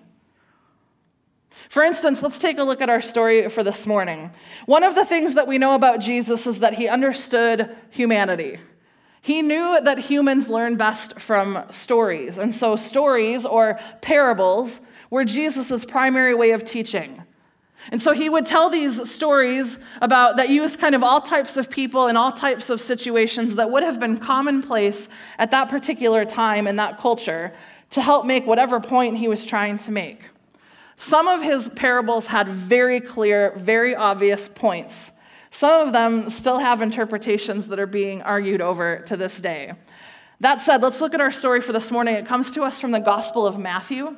For 1.68 1.82
instance, 1.82 2.22
let's 2.22 2.38
take 2.38 2.58
a 2.58 2.62
look 2.62 2.80
at 2.80 2.90
our 2.90 3.00
story 3.00 3.48
for 3.48 3.62
this 3.62 3.86
morning. 3.86 4.30
One 4.66 4.82
of 4.82 4.94
the 4.94 5.04
things 5.04 5.34
that 5.34 5.46
we 5.46 5.58
know 5.58 5.74
about 5.74 6.00
Jesus 6.00 6.46
is 6.46 6.60
that 6.60 6.74
he 6.74 6.88
understood 6.88 7.74
humanity. 7.90 8.58
He 9.20 9.42
knew 9.42 9.80
that 9.82 9.98
humans 9.98 10.48
learn 10.48 10.76
best 10.76 11.20
from 11.20 11.64
stories. 11.70 12.38
And 12.38 12.54
so, 12.54 12.76
stories 12.76 13.44
or 13.44 13.78
parables 14.00 14.80
were 15.10 15.24
Jesus' 15.24 15.84
primary 15.84 16.34
way 16.34 16.50
of 16.50 16.64
teaching. 16.64 17.22
And 17.90 18.02
so 18.02 18.12
he 18.12 18.28
would 18.28 18.44
tell 18.44 18.68
these 18.68 19.10
stories 19.10 19.78
about 20.02 20.36
that 20.36 20.50
used 20.50 20.78
kind 20.78 20.94
of 20.94 21.02
all 21.02 21.20
types 21.20 21.56
of 21.56 21.70
people 21.70 22.08
in 22.08 22.16
all 22.16 22.32
types 22.32 22.70
of 22.70 22.80
situations 22.80 23.54
that 23.54 23.70
would 23.70 23.82
have 23.82 23.98
been 23.98 24.18
commonplace 24.18 25.08
at 25.38 25.50
that 25.52 25.68
particular 25.68 26.24
time 26.24 26.66
in 26.66 26.76
that 26.76 26.98
culture 26.98 27.52
to 27.90 28.02
help 28.02 28.26
make 28.26 28.46
whatever 28.46 28.80
point 28.80 29.16
he 29.16 29.28
was 29.28 29.46
trying 29.46 29.78
to 29.78 29.90
make. 29.90 30.28
Some 30.98 31.28
of 31.28 31.40
his 31.40 31.68
parables 31.70 32.26
had 32.26 32.48
very 32.48 33.00
clear, 33.00 33.54
very 33.56 33.94
obvious 33.94 34.48
points. 34.48 35.12
Some 35.50 35.86
of 35.86 35.92
them 35.92 36.30
still 36.30 36.58
have 36.58 36.82
interpretations 36.82 37.68
that 37.68 37.78
are 37.78 37.86
being 37.86 38.22
argued 38.22 38.60
over 38.60 38.98
to 39.06 39.16
this 39.16 39.40
day. 39.40 39.72
That 40.40 40.60
said, 40.60 40.82
let's 40.82 41.00
look 41.00 41.14
at 41.14 41.20
our 41.20 41.32
story 41.32 41.60
for 41.60 41.72
this 41.72 41.90
morning. 41.90 42.14
It 42.14 42.26
comes 42.26 42.50
to 42.52 42.62
us 42.62 42.80
from 42.80 42.92
the 42.92 43.00
Gospel 43.00 43.46
of 43.46 43.58
Matthew. 43.58 44.16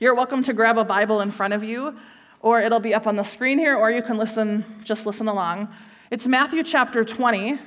You're 0.00 0.14
welcome 0.14 0.42
to 0.44 0.52
grab 0.52 0.78
a 0.78 0.84
Bible 0.84 1.20
in 1.20 1.30
front 1.30 1.52
of 1.52 1.62
you, 1.62 1.96
or 2.40 2.60
it'll 2.60 2.80
be 2.80 2.94
up 2.94 3.06
on 3.06 3.16
the 3.16 3.22
screen 3.22 3.58
here, 3.58 3.76
or 3.76 3.90
you 3.90 4.02
can 4.02 4.16
listen, 4.16 4.64
just 4.84 5.04
listen 5.04 5.28
along. 5.28 5.68
It's 6.10 6.26
Matthew 6.26 6.62
chapter 6.62 7.04
20. 7.04 7.58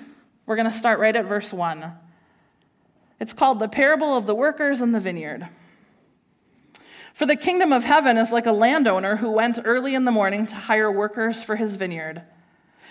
We're 0.45 0.55
going 0.55 0.69
to 0.69 0.77
start 0.77 0.99
right 0.99 1.15
at 1.15 1.25
verse 1.25 1.53
1. 1.53 1.93
It's 3.19 3.33
called 3.33 3.59
the 3.59 3.69
parable 3.69 4.17
of 4.17 4.25
the 4.25 4.35
workers 4.35 4.81
in 4.81 4.91
the 4.91 4.99
vineyard. 4.99 5.47
For 7.13 7.25
the 7.25 7.35
kingdom 7.35 7.71
of 7.71 7.83
heaven 7.83 8.17
is 8.17 8.31
like 8.31 8.45
a 8.45 8.51
landowner 8.51 9.15
who 9.15 9.31
went 9.31 9.59
early 9.63 9.95
in 9.95 10.05
the 10.05 10.11
morning 10.11 10.45
to 10.47 10.55
hire 10.55 10.91
workers 10.91 11.41
for 11.41 11.55
his 11.55 11.75
vineyard. 11.77 12.23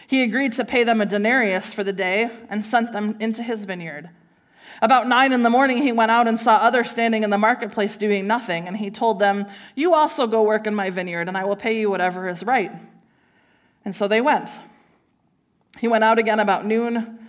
He 0.06 0.23
agreed 0.23 0.52
to 0.54 0.64
pay 0.64 0.84
them 0.84 1.00
a 1.00 1.06
denarius 1.06 1.73
for 1.73 1.84
the 1.84 1.92
day 1.92 2.30
and 2.49 2.64
sent 2.64 2.92
them 2.92 3.16
into 3.20 3.42
his 3.42 3.64
vineyard. 3.64 4.11
About 4.82 5.06
nine 5.06 5.32
in 5.32 5.42
the 5.42 5.50
morning, 5.50 5.78
he 5.78 5.92
went 5.92 6.11
out 6.11 6.26
and 6.26 6.38
saw 6.38 6.56
others 6.56 6.90
standing 6.90 7.23
in 7.23 7.30
the 7.30 7.38
marketplace 7.38 7.96
doing 7.96 8.26
nothing, 8.26 8.66
and 8.66 8.76
he 8.76 8.90
told 8.90 9.18
them, 9.18 9.46
You 9.75 9.94
also 9.94 10.26
go 10.26 10.42
work 10.42 10.66
in 10.66 10.75
my 10.75 10.90
vineyard, 10.90 11.28
and 11.28 11.37
I 11.37 11.44
will 11.44 11.56
pay 11.56 11.78
you 11.78 11.88
whatever 11.88 12.28
is 12.28 12.42
right. 12.44 12.73
And 13.84 13.94
so 13.94 14.08
they 14.08 14.20
went. 14.20 14.50
He 15.78 15.88
went 15.88 16.04
out 16.04 16.18
again 16.18 16.40
about 16.40 16.66
noon 16.66 17.25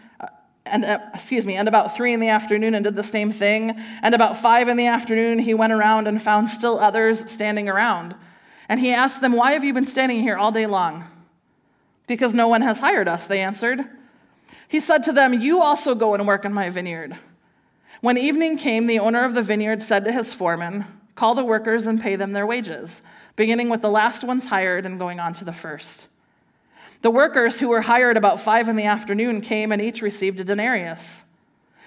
and 0.65 0.84
uh, 0.84 1.00
excuse 1.13 1.46
me, 1.46 1.55
and 1.55 1.67
about 1.67 1.96
three 1.96 2.13
in 2.13 2.20
the 2.20 2.29
afternoon 2.29 2.74
and 2.74 2.84
did 2.84 2.96
the 2.96 3.03
same 3.03 3.32
thing. 3.32 3.79
And 4.01 4.15
about 4.15 4.38
five 4.38 4.67
in 4.67 4.77
the 4.77 4.88
afternoon, 4.88 5.39
he 5.39 5.53
went 5.53 5.74
around 5.74 6.08
and 6.08 6.22
found 6.22 6.50
still 6.50 6.79
others 6.79 7.29
standing 7.32 7.70
around. 7.70 8.15
And 8.67 8.79
he 8.79 8.91
asked 8.91 9.22
them, 9.22 9.34
Why 9.34 9.51
have 9.51 9.63
you 9.63 9.74
been 9.74 9.86
standing 9.86 10.22
here 10.22 10.38
all 10.38 10.51
day 10.51 10.65
long? 10.65 11.05
Because 12.08 12.34
no 12.34 12.48
one 12.48 12.62
has 12.62 12.80
hired 12.80 13.08
us, 13.08 13.28
they 13.28 13.42
answered. 13.42 13.86
He 14.68 14.80
said 14.80 15.04
to 15.04 15.12
them, 15.12 15.34
You 15.34 15.62
also 15.62 15.96
go 15.96 16.14
and 16.14 16.28
work 16.28 16.46
in 16.46 16.54
my 16.54 16.70
vineyard. 16.70 17.16
When 18.02 18.18
evening 18.18 18.58
came, 18.58 18.88
the 18.88 19.00
owner 19.00 19.24
of 19.24 19.34
the 19.34 19.42
vineyard 19.42 19.82
said 19.82 20.06
to 20.06 20.12
his 20.12 20.34
foreman, 20.34 20.86
Call 21.16 21.34
the 21.34 21.46
workers 21.46 21.88
and 21.88 22.02
pay 22.02 22.16
them 22.16 22.34
their 22.34 22.46
wages, 22.46 23.02
beginning 23.36 23.70
with 23.70 23.82
the 23.82 23.90
last 23.90 24.24
ones 24.24 24.50
hired 24.50 24.86
and 24.86 25.00
going 25.00 25.20
on 25.20 25.34
to 25.36 25.46
the 25.46 25.54
first. 25.54 26.08
The 27.02 27.12
workers 27.12 27.60
who 27.60 27.70
were 27.70 27.82
hired 27.82 28.18
about 28.18 28.42
five 28.42 28.68
in 28.68 28.76
the 28.76 28.86
afternoon 28.86 29.42
came 29.42 29.72
and 29.72 29.82
each 29.82 30.02
received 30.02 30.40
a 30.40 30.44
denarius. 30.44 31.24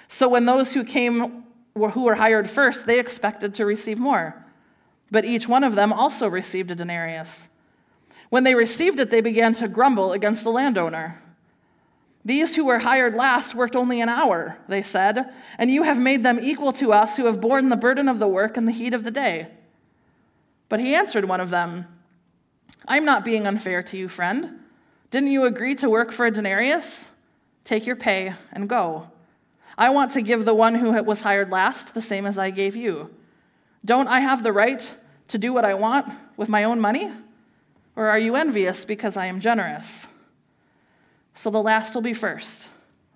So 0.06 0.28
when 0.28 0.46
those 0.46 0.72
who 0.72 0.84
came 0.84 1.44
who 1.74 2.04
were 2.04 2.16
hired 2.16 2.50
first, 2.50 2.86
they 2.86 2.98
expected 2.98 3.54
to 3.54 3.64
receive 3.64 3.98
more. 3.98 4.34
But 5.10 5.24
each 5.24 5.48
one 5.48 5.64
of 5.64 5.74
them 5.74 5.92
also 5.92 6.28
received 6.28 6.70
a 6.70 6.74
denarius. 6.74 7.48
When 8.30 8.44
they 8.44 8.54
received 8.54 9.00
it, 9.00 9.10
they 9.10 9.20
began 9.20 9.54
to 9.54 9.68
grumble 9.68 10.12
against 10.12 10.44
the 10.44 10.50
landowner. 10.50 11.22
These 12.24 12.56
who 12.56 12.66
were 12.66 12.80
hired 12.80 13.14
last 13.14 13.54
worked 13.54 13.74
only 13.74 14.00
an 14.00 14.08
hour, 14.08 14.58
they 14.68 14.82
said, 14.82 15.32
and 15.56 15.70
you 15.70 15.84
have 15.84 15.98
made 15.98 16.22
them 16.22 16.38
equal 16.42 16.72
to 16.74 16.92
us 16.92 17.16
who 17.16 17.24
have 17.24 17.40
borne 17.40 17.68
the 17.70 17.76
burden 17.76 18.08
of 18.08 18.18
the 18.18 18.28
work 18.28 18.56
in 18.56 18.66
the 18.66 18.72
heat 18.72 18.92
of 18.92 19.04
the 19.04 19.10
day. 19.10 19.48
But 20.68 20.80
he 20.80 20.94
answered 20.94 21.24
one 21.24 21.40
of 21.40 21.50
them, 21.50 21.86
I'm 22.86 23.04
not 23.04 23.24
being 23.24 23.46
unfair 23.46 23.82
to 23.84 23.96
you, 23.96 24.08
friend. 24.08 24.60
Didn't 25.10 25.30
you 25.30 25.46
agree 25.46 25.74
to 25.76 25.88
work 25.88 26.12
for 26.12 26.26
a 26.26 26.30
denarius? 26.30 27.08
Take 27.64 27.86
your 27.86 27.96
pay 27.96 28.34
and 28.52 28.68
go. 28.68 29.10
I 29.78 29.90
want 29.90 30.12
to 30.12 30.22
give 30.22 30.44
the 30.44 30.54
one 30.54 30.74
who 30.74 31.02
was 31.02 31.22
hired 31.22 31.50
last 31.50 31.94
the 31.94 32.02
same 32.02 32.26
as 32.26 32.36
I 32.36 32.50
gave 32.50 32.76
you. 32.76 33.14
Don't 33.84 34.08
I 34.08 34.20
have 34.20 34.42
the 34.42 34.52
right 34.52 34.92
to 35.28 35.38
do 35.38 35.52
what 35.52 35.64
I 35.64 35.74
want 35.74 36.12
with 36.36 36.48
my 36.48 36.64
own 36.64 36.80
money? 36.80 37.10
Or 37.98 38.08
are 38.08 38.18
you 38.18 38.36
envious 38.36 38.84
because 38.84 39.16
I 39.16 39.26
am 39.26 39.40
generous? 39.40 40.06
So 41.34 41.50
the 41.50 41.60
last 41.60 41.96
will 41.96 42.00
be 42.00 42.14
first, 42.14 42.68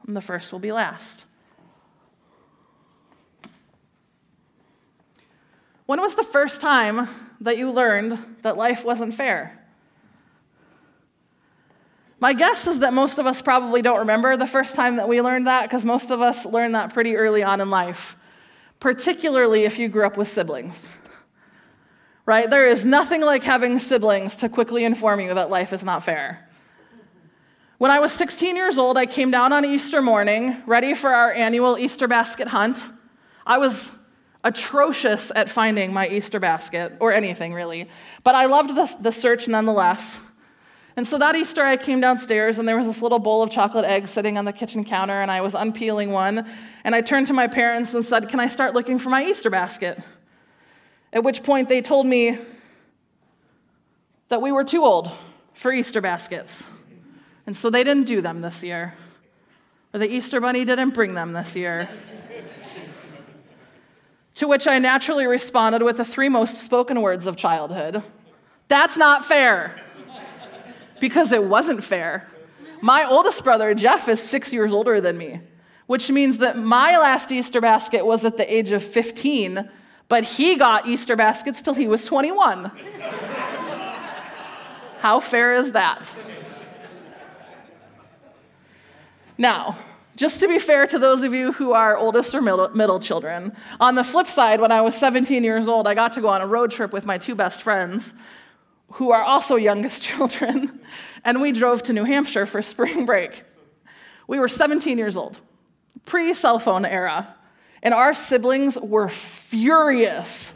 and 0.08 0.16
the 0.16 0.20
first 0.20 0.50
will 0.50 0.58
be 0.58 0.72
last. 0.72 1.24
When 5.86 6.00
was 6.00 6.16
the 6.16 6.24
first 6.24 6.60
time 6.60 7.08
that 7.40 7.58
you 7.58 7.70
learned 7.70 8.18
that 8.42 8.56
life 8.56 8.84
wasn't 8.84 9.14
fair? 9.14 9.56
My 12.18 12.32
guess 12.32 12.66
is 12.66 12.80
that 12.80 12.92
most 12.92 13.20
of 13.20 13.26
us 13.26 13.40
probably 13.40 13.82
don't 13.82 14.00
remember 14.00 14.36
the 14.36 14.48
first 14.48 14.74
time 14.74 14.96
that 14.96 15.08
we 15.08 15.22
learned 15.22 15.46
that 15.46 15.62
because 15.62 15.84
most 15.84 16.10
of 16.10 16.20
us 16.20 16.44
learned 16.44 16.74
that 16.74 16.92
pretty 16.92 17.14
early 17.14 17.44
on 17.44 17.60
in 17.60 17.70
life, 17.70 18.16
particularly 18.80 19.62
if 19.62 19.78
you 19.78 19.88
grew 19.88 20.04
up 20.04 20.16
with 20.16 20.26
siblings. 20.26 20.90
Right? 22.24 22.48
There 22.48 22.66
is 22.66 22.84
nothing 22.84 23.22
like 23.22 23.42
having 23.42 23.78
siblings 23.78 24.36
to 24.36 24.48
quickly 24.48 24.84
inform 24.84 25.20
you 25.20 25.34
that 25.34 25.50
life 25.50 25.72
is 25.72 25.82
not 25.82 26.04
fair. 26.04 26.48
When 27.78 27.90
I 27.90 27.98
was 27.98 28.12
16 28.12 28.54
years 28.54 28.78
old, 28.78 28.96
I 28.96 29.06
came 29.06 29.32
down 29.32 29.52
on 29.52 29.64
Easter 29.64 30.00
morning, 30.00 30.62
ready 30.66 30.94
for 30.94 31.10
our 31.10 31.32
annual 31.32 31.76
Easter 31.76 32.06
basket 32.06 32.46
hunt. 32.46 32.88
I 33.44 33.58
was 33.58 33.90
atrocious 34.44 35.32
at 35.34 35.48
finding 35.48 35.92
my 35.92 36.08
Easter 36.08 36.38
basket, 36.38 36.92
or 37.00 37.12
anything 37.12 37.52
really, 37.52 37.88
but 38.22 38.36
I 38.36 38.46
loved 38.46 38.76
the, 38.76 38.94
the 39.00 39.10
search 39.10 39.48
nonetheless. 39.48 40.20
And 40.96 41.06
so 41.06 41.18
that 41.18 41.34
Easter, 41.34 41.64
I 41.64 41.76
came 41.76 42.00
downstairs 42.00 42.58
and 42.58 42.68
there 42.68 42.76
was 42.76 42.86
this 42.86 43.00
little 43.00 43.18
bowl 43.18 43.42
of 43.42 43.50
chocolate 43.50 43.84
eggs 43.84 44.10
sitting 44.10 44.36
on 44.36 44.44
the 44.44 44.52
kitchen 44.52 44.84
counter, 44.84 45.20
and 45.20 45.30
I 45.30 45.40
was 45.40 45.54
unpeeling 45.54 46.12
one. 46.12 46.46
And 46.84 46.94
I 46.94 47.00
turned 47.00 47.28
to 47.28 47.32
my 47.32 47.46
parents 47.46 47.94
and 47.94 48.04
said, 48.04 48.28
Can 48.28 48.40
I 48.40 48.48
start 48.48 48.74
looking 48.74 48.98
for 48.98 49.08
my 49.08 49.24
Easter 49.24 49.50
basket? 49.50 49.98
At 51.12 51.24
which 51.24 51.42
point 51.42 51.68
they 51.68 51.82
told 51.82 52.06
me 52.06 52.38
that 54.28 54.40
we 54.40 54.50
were 54.50 54.64
too 54.64 54.82
old 54.82 55.10
for 55.52 55.72
Easter 55.72 56.00
baskets. 56.00 56.64
And 57.46 57.56
so 57.56 57.70
they 57.70 57.84
didn't 57.84 58.06
do 58.06 58.20
them 58.20 58.40
this 58.40 58.62
year. 58.62 58.94
Or 59.92 59.98
the 59.98 60.10
Easter 60.10 60.40
bunny 60.40 60.64
didn't 60.64 60.90
bring 60.90 61.14
them 61.14 61.32
this 61.32 61.54
year. 61.54 61.88
to 64.36 64.48
which 64.48 64.66
I 64.66 64.78
naturally 64.78 65.26
responded 65.26 65.82
with 65.82 65.98
the 65.98 66.04
three 66.04 66.28
most 66.28 66.56
spoken 66.56 67.02
words 67.02 67.26
of 67.26 67.36
childhood 67.36 68.02
That's 68.68 68.96
not 68.96 69.24
fair 69.26 69.76
because 70.98 71.32
it 71.32 71.44
wasn't 71.44 71.84
fair. 71.84 72.28
My 72.80 73.04
oldest 73.04 73.44
brother, 73.44 73.74
Jeff, 73.74 74.08
is 74.08 74.22
six 74.22 74.52
years 74.52 74.72
older 74.72 75.00
than 75.00 75.18
me, 75.18 75.40
which 75.86 76.10
means 76.10 76.38
that 76.38 76.56
my 76.56 76.96
last 76.96 77.30
Easter 77.32 77.60
basket 77.60 78.06
was 78.06 78.24
at 78.24 78.36
the 78.36 78.52
age 78.52 78.72
of 78.72 78.82
15, 78.82 79.68
but 80.12 80.24
he 80.24 80.56
got 80.56 80.86
Easter 80.86 81.16
baskets 81.16 81.62
till 81.62 81.72
he 81.72 81.86
was 81.86 82.04
21. 82.04 82.70
How 85.00 85.20
fair 85.20 85.54
is 85.54 85.72
that? 85.72 86.14
Now, 89.38 89.78
just 90.14 90.38
to 90.40 90.48
be 90.48 90.58
fair 90.58 90.86
to 90.88 90.98
those 90.98 91.22
of 91.22 91.32
you 91.32 91.52
who 91.52 91.72
are 91.72 91.96
oldest 91.96 92.34
or 92.34 92.42
middle, 92.42 92.68
middle, 92.76 93.00
children, 93.00 93.56
on 93.80 93.94
the 93.94 94.04
flip 94.04 94.26
side, 94.26 94.60
when 94.60 94.70
I 94.70 94.82
was 94.82 94.94
17 94.96 95.44
years 95.44 95.66
old, 95.66 95.88
I 95.88 95.94
got 95.94 96.12
to 96.12 96.20
go 96.20 96.28
on 96.28 96.42
a 96.42 96.46
road 96.46 96.72
trip 96.72 96.92
with 96.92 97.06
my 97.06 97.16
two 97.16 97.34
best 97.34 97.62
friends 97.62 98.12
who 98.88 99.12
are 99.12 99.22
also 99.22 99.56
youngest 99.56 100.02
children, 100.10 100.78
and 101.24 101.40
we 101.40 101.52
drove 101.52 101.84
to 101.84 101.94
New 101.94 102.04
Hampshire 102.04 102.44
for 102.44 102.60
spring 102.60 103.06
break. 103.06 103.44
We 104.26 104.38
were 104.38 104.48
17 104.48 104.98
years 104.98 105.16
old, 105.16 105.40
pre 106.04 106.34
cell 106.34 106.58
phone 106.58 106.84
era, 106.84 107.34
and 107.82 107.92
our 107.92 108.14
siblings 108.14 108.78
were 108.78 109.08
furious 109.08 110.54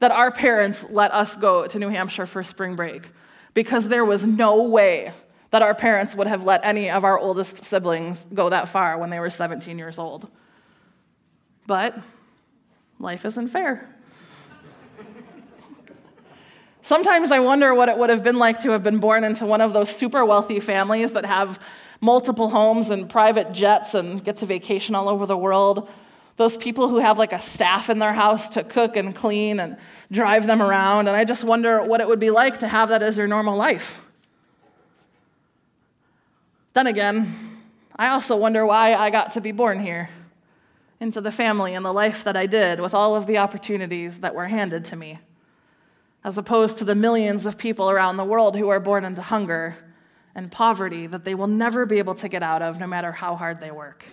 that 0.00 0.10
our 0.10 0.30
parents 0.30 0.84
let 0.90 1.12
us 1.12 1.36
go 1.36 1.66
to 1.66 1.78
New 1.78 1.88
Hampshire 1.88 2.26
for 2.26 2.42
spring 2.44 2.76
break 2.76 3.08
because 3.54 3.88
there 3.88 4.04
was 4.04 4.26
no 4.26 4.64
way 4.64 5.12
that 5.50 5.62
our 5.62 5.74
parents 5.74 6.14
would 6.14 6.26
have 6.26 6.42
let 6.42 6.64
any 6.64 6.90
of 6.90 7.04
our 7.04 7.18
oldest 7.18 7.64
siblings 7.64 8.26
go 8.34 8.50
that 8.50 8.68
far 8.68 8.98
when 8.98 9.10
they 9.10 9.20
were 9.20 9.30
17 9.30 9.78
years 9.78 9.98
old. 9.98 10.28
But 11.66 11.98
life 12.98 13.24
isn't 13.24 13.48
fair. 13.48 13.88
Sometimes 16.82 17.32
I 17.32 17.40
wonder 17.40 17.74
what 17.74 17.88
it 17.88 17.98
would 17.98 18.10
have 18.10 18.22
been 18.22 18.38
like 18.38 18.60
to 18.60 18.70
have 18.70 18.82
been 18.82 18.98
born 18.98 19.24
into 19.24 19.44
one 19.44 19.60
of 19.60 19.72
those 19.72 19.94
super 19.94 20.24
wealthy 20.24 20.60
families 20.60 21.12
that 21.12 21.24
have 21.24 21.60
multiple 22.00 22.48
homes 22.48 22.90
and 22.90 23.08
private 23.08 23.52
jets 23.52 23.94
and 23.94 24.22
get 24.22 24.36
to 24.36 24.46
vacation 24.46 24.94
all 24.94 25.08
over 25.08 25.26
the 25.26 25.36
world. 25.36 25.88
Those 26.36 26.56
people 26.56 26.88
who 26.88 26.98
have 26.98 27.18
like 27.18 27.32
a 27.32 27.40
staff 27.40 27.88
in 27.88 27.98
their 27.98 28.12
house 28.12 28.50
to 28.50 28.62
cook 28.62 28.96
and 28.96 29.14
clean 29.14 29.58
and 29.58 29.76
drive 30.10 30.46
them 30.46 30.62
around. 30.62 31.08
And 31.08 31.16
I 31.16 31.24
just 31.24 31.44
wonder 31.44 31.82
what 31.82 32.00
it 32.00 32.08
would 32.08 32.18
be 32.18 32.30
like 32.30 32.58
to 32.58 32.68
have 32.68 32.90
that 32.90 33.02
as 33.02 33.16
your 33.16 33.26
normal 33.26 33.56
life. 33.56 34.00
Then 36.74 36.86
again, 36.86 37.34
I 37.96 38.08
also 38.08 38.36
wonder 38.36 38.66
why 38.66 38.94
I 38.94 39.08
got 39.08 39.30
to 39.32 39.40
be 39.40 39.52
born 39.52 39.80
here, 39.80 40.10
into 41.00 41.22
the 41.22 41.32
family 41.32 41.74
and 41.74 41.84
the 41.84 41.92
life 41.92 42.24
that 42.24 42.36
I 42.36 42.46
did 42.46 42.80
with 42.80 42.92
all 42.92 43.14
of 43.14 43.26
the 43.26 43.38
opportunities 43.38 44.20
that 44.20 44.34
were 44.34 44.48
handed 44.48 44.84
to 44.86 44.96
me 44.96 45.18
as 46.26 46.36
opposed 46.36 46.76
to 46.78 46.84
the 46.84 46.96
millions 46.96 47.46
of 47.46 47.56
people 47.56 47.88
around 47.88 48.16
the 48.16 48.24
world 48.24 48.56
who 48.56 48.68
are 48.68 48.80
born 48.80 49.04
into 49.04 49.22
hunger 49.22 49.76
and 50.34 50.50
poverty 50.50 51.06
that 51.06 51.24
they 51.24 51.36
will 51.36 51.46
never 51.46 51.86
be 51.86 51.98
able 51.98 52.16
to 52.16 52.28
get 52.28 52.42
out 52.42 52.62
of 52.62 52.80
no 52.80 52.86
matter 52.86 53.12
how 53.12 53.36
hard 53.36 53.60
they 53.60 53.70
work. 53.70 54.04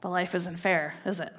But 0.00 0.10
life 0.10 0.34
isn't 0.34 0.56
fair, 0.56 0.94
is 1.04 1.20
it? 1.20 1.32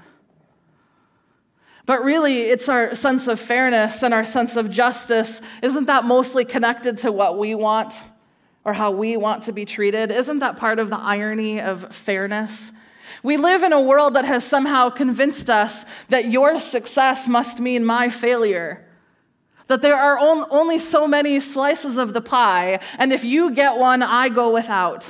But 1.88 2.04
really, 2.04 2.42
it's 2.42 2.70
our 2.70 2.94
sense 2.94 3.28
of 3.28 3.40
fairness 3.40 4.04
and 4.04 4.14
our 4.14 4.24
sense 4.24 4.56
of 4.56 4.70
justice. 4.70 5.42
Isn't 5.64 5.88
that 5.88 6.06
mostly 6.06 6.46
connected 6.46 7.00
to 7.00 7.12
what 7.12 7.40
we 7.40 7.56
want 7.56 7.96
or 8.64 8.74
how 8.74 8.92
we 8.92 9.18
want 9.18 9.44
to 9.44 9.52
be 9.52 9.66
treated? 9.66 10.12
Isn't 10.12 10.40
that 10.40 10.58
part 10.58 10.78
of 10.78 10.92
the 10.92 11.00
irony 11.00 11.60
of 11.60 11.96
fairness? 11.96 12.72
We 13.24 13.38
live 13.38 13.64
in 13.64 13.74
a 13.74 13.82
world 13.82 14.14
that 14.14 14.26
has 14.26 14.46
somehow 14.46 14.92
convinced 14.92 15.50
us 15.50 15.86
that 16.10 16.30
your 16.30 16.60
success 16.60 17.28
must 17.28 17.60
mean 17.60 17.84
my 17.84 18.10
failure. 18.10 18.86
that 19.72 19.82
there 19.82 19.96
are 19.96 20.20
only 20.20 20.78
so 20.78 21.08
many 21.08 21.40
slices 21.40 21.98
of 21.98 22.14
the 22.14 22.22
pie, 22.22 22.80
and 23.00 23.14
if 23.14 23.24
you 23.24 23.52
get 23.52 23.78
one, 23.78 24.04
I 24.04 24.28
go 24.28 24.52
without. 24.52 25.10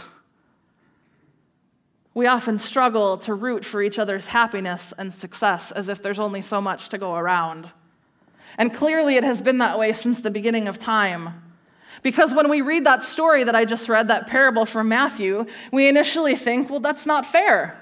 We 2.13 2.27
often 2.27 2.58
struggle 2.58 3.18
to 3.20 3.34
root 3.34 3.63
for 3.63 3.82
each 3.82 3.98
other's 3.98 4.27
happiness 4.27 4.94
and 4.98 5.13
success 5.13 5.72
as 5.72 5.88
if 5.88 6.03
there's 6.03 6.20
only 6.20 6.41
so 6.41 6.62
much 6.62 6.89
to 6.89 6.98
go 6.98 7.15
around. 7.15 7.72
And 8.58 8.74
clearly, 8.74 9.15
it 9.15 9.24
has 9.24 9.41
been 9.41 9.60
that 9.60 9.80
way 9.80 9.94
since 9.94 10.20
the 10.20 10.32
beginning 10.32 10.68
of 10.68 10.77
time. 10.77 11.41
Because 12.03 12.34
when 12.34 12.50
we 12.50 12.62
read 12.62 12.86
that 12.86 13.03
story 13.03 13.44
that 13.44 13.56
I 13.56 13.63
just 13.63 13.88
read, 13.88 14.10
that 14.10 14.27
parable 14.27 14.65
from 14.65 14.89
Matthew, 14.89 15.46
we 15.72 15.88
initially 15.88 16.36
think, 16.36 16.70
well, 16.70 16.80
that's 16.80 17.06
not 17.06 17.25
fair. 17.25 17.77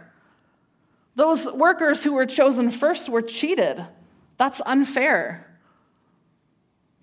Those 1.15 1.51
workers 1.51 2.03
who 2.03 2.13
were 2.13 2.25
chosen 2.25 2.69
first 2.69 3.09
were 3.09 3.21
cheated. 3.21 3.83
That's 4.37 4.61
unfair. 4.65 5.45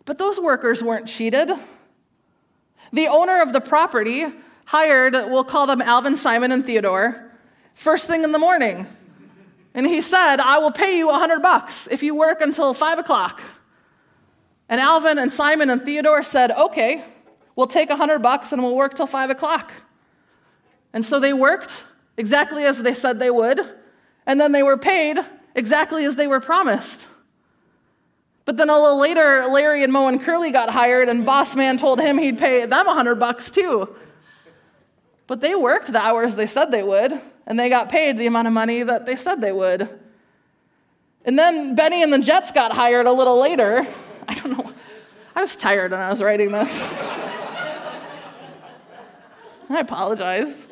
But 0.04 0.18
those 0.18 0.38
workers 0.38 0.83
weren't 0.83 1.09
cheated. 1.09 1.50
The 2.92 3.09
owner 3.09 3.42
of 3.42 3.52
the 3.52 3.61
property 3.61 4.26
hired, 4.66 5.14
we'll 5.14 5.44
call 5.44 5.66
them 5.66 5.80
Alvin, 5.80 6.16
Simon, 6.16 6.52
and 6.52 6.64
Theodore, 6.64 7.32
first 7.75 8.06
thing 8.06 8.25
in 8.25 8.32
the 8.32 8.38
morning. 8.38 8.87
And 9.75 9.87
he 9.87 10.00
said, 10.00 10.37
I 10.40 10.58
will 10.58 10.73
pay 10.73 10.99
you 10.99 11.11
a 11.11 11.14
hundred 11.14 11.40
bucks 11.40 11.88
if 11.90 12.02
you 12.02 12.14
work 12.14 12.40
until 12.40 12.75
five 12.75 12.99
o'clock. 12.99 13.42
And 14.68 14.80
Alvin 14.80 15.18
and 15.18 15.32
Simon 15.32 15.70
and 15.70 15.82
Theodore 15.82 16.23
said, 16.23 16.50
Okay, 16.50 17.04
we'll 17.54 17.66
take 17.66 17.90
a 17.90 17.96
hundred 17.96 18.20
bucks 18.20 18.52
and 18.52 18.62
we'll 18.62 18.75
work 18.75 18.94
till 18.94 19.06
five 19.06 19.30
o'clock. 19.30 19.73
And 20.92 21.04
so 21.04 21.20
they 21.20 21.32
worked 21.32 21.85
exactly 22.16 22.64
as 22.64 22.82
they 22.82 22.94
said 22.94 23.18
they 23.18 23.30
would, 23.30 23.61
and 24.26 24.40
then 24.40 24.52
they 24.52 24.62
were 24.62 24.78
paid 24.78 25.18
exactly 25.54 26.04
as 26.04 26.16
they 26.16 26.26
were 26.26 26.40
promised. 26.40 27.06
But 28.46 28.56
then 28.56 28.70
a 28.70 28.80
little 28.80 28.99
later, 28.99 29.46
Larry 29.46 29.82
and 29.82 29.92
Moe 29.92 30.08
and 30.08 30.23
Curly 30.23 30.50
got 30.50 30.70
hired, 30.70 31.08
and 31.08 31.26
boss 31.26 31.54
man 31.54 31.78
told 31.78 32.00
him 32.00 32.16
he'd 32.16 32.38
pay 32.38 32.64
them 32.64 32.87
a 32.87 32.94
hundred 32.94 33.16
bucks 33.16 33.50
too. 33.50 33.94
But 35.26 35.40
they 35.40 35.54
worked 35.54 35.92
the 35.92 36.00
hours 36.00 36.35
they 36.35 36.47
said 36.47 36.66
they 36.66 36.83
would, 36.83 37.21
and 37.47 37.59
they 37.59 37.68
got 37.68 37.88
paid 37.88 38.16
the 38.16 38.26
amount 38.26 38.47
of 38.47 38.54
money 38.54 38.83
that 38.83 39.06
they 39.06 39.16
said 39.16 39.40
they 39.40 39.52
would. 39.52 39.88
And 41.25 41.38
then 41.38 41.75
Benny 41.75 42.02
and 42.02 42.12
the 42.12 42.21
Jets 42.21 42.52
got 42.52 42.73
hired 42.73 43.06
a 43.06 43.12
little 43.12 43.38
later. 43.38 43.85
I 44.28 44.35
don't 44.35 44.56
know. 44.56 44.73
I 45.35 45.40
was 45.40 45.56
tired 45.56 45.90
when 45.90 46.00
I 46.00 46.11
was 46.11 46.23
writing 46.23 46.52
this. 46.52 46.92
I 49.68 49.80
apologize. 49.80 50.68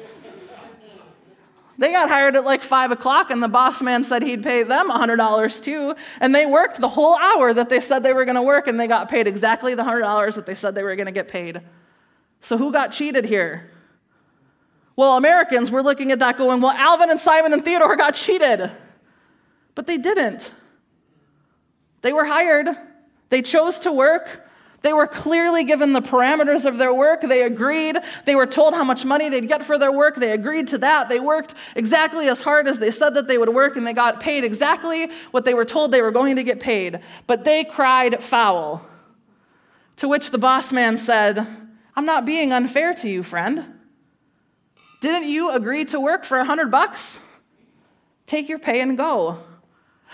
They 1.76 1.90
got 1.90 2.08
hired 2.08 2.36
at 2.36 2.44
like 2.44 2.62
five 2.62 2.92
o'clock, 2.92 3.30
and 3.30 3.42
the 3.42 3.48
boss 3.48 3.82
man 3.82 4.04
said 4.04 4.22
he'd 4.22 4.44
pay 4.44 4.62
them 4.62 4.88
$100 4.88 5.64
too. 5.64 5.96
And 6.20 6.32
they 6.32 6.46
worked 6.46 6.80
the 6.80 6.88
whole 6.88 7.18
hour 7.18 7.52
that 7.52 7.68
they 7.68 7.80
said 7.80 8.04
they 8.04 8.12
were 8.12 8.24
going 8.24 8.36
to 8.36 8.42
work, 8.42 8.68
and 8.68 8.78
they 8.78 8.86
got 8.86 9.08
paid 9.08 9.26
exactly 9.26 9.74
the 9.74 9.82
$100 9.82 10.34
that 10.36 10.46
they 10.46 10.54
said 10.54 10.76
they 10.76 10.84
were 10.84 10.94
going 10.94 11.06
to 11.06 11.12
get 11.12 11.26
paid. 11.26 11.60
So 12.40 12.56
who 12.56 12.70
got 12.70 12.92
cheated 12.92 13.24
here? 13.24 13.70
Well, 14.96 15.16
Americans 15.16 15.70
were 15.70 15.82
looking 15.82 16.12
at 16.12 16.20
that 16.20 16.38
going, 16.38 16.60
well, 16.60 16.72
Alvin 16.72 17.10
and 17.10 17.20
Simon 17.20 17.52
and 17.52 17.64
Theodore 17.64 17.96
got 17.96 18.14
cheated. 18.14 18.70
But 19.74 19.86
they 19.86 19.98
didn't. 19.98 20.52
They 22.02 22.12
were 22.12 22.24
hired, 22.24 22.68
they 23.30 23.42
chose 23.42 23.78
to 23.80 23.92
work. 23.92 24.42
They 24.82 24.92
were 24.92 25.06
clearly 25.06 25.64
given 25.64 25.94
the 25.94 26.02
parameters 26.02 26.66
of 26.66 26.76
their 26.76 26.92
work. 26.92 27.22
They 27.22 27.42
agreed. 27.42 27.96
They 28.26 28.34
were 28.34 28.44
told 28.44 28.74
how 28.74 28.84
much 28.84 29.06
money 29.06 29.30
they'd 29.30 29.48
get 29.48 29.64
for 29.64 29.78
their 29.78 29.90
work. 29.90 30.16
They 30.16 30.32
agreed 30.32 30.68
to 30.68 30.78
that. 30.78 31.08
They 31.08 31.20
worked 31.20 31.54
exactly 31.74 32.28
as 32.28 32.42
hard 32.42 32.68
as 32.68 32.78
they 32.78 32.90
said 32.90 33.14
that 33.14 33.26
they 33.26 33.38
would 33.38 33.48
work, 33.48 33.76
and 33.76 33.86
they 33.86 33.94
got 33.94 34.20
paid 34.20 34.44
exactly 34.44 35.10
what 35.30 35.46
they 35.46 35.54
were 35.54 35.64
told 35.64 35.90
they 35.90 36.02
were 36.02 36.10
going 36.10 36.36
to 36.36 36.42
get 36.42 36.60
paid. 36.60 37.00
But 37.26 37.44
they 37.44 37.64
cried 37.64 38.22
foul. 38.22 38.86
To 39.96 40.08
which 40.08 40.30
the 40.30 40.38
boss 40.38 40.70
man 40.70 40.98
said, 40.98 41.46
I'm 41.96 42.04
not 42.04 42.26
being 42.26 42.52
unfair 42.52 42.92
to 42.92 43.08
you, 43.08 43.22
friend. 43.22 43.73
Didn't 45.04 45.28
you 45.28 45.50
agree 45.50 45.84
to 45.84 46.00
work 46.00 46.24
for 46.24 46.38
a 46.38 46.46
hundred 46.46 46.70
bucks? 46.70 47.20
Take 48.24 48.48
your 48.48 48.58
pay 48.58 48.80
and 48.80 48.96
go. 48.96 49.38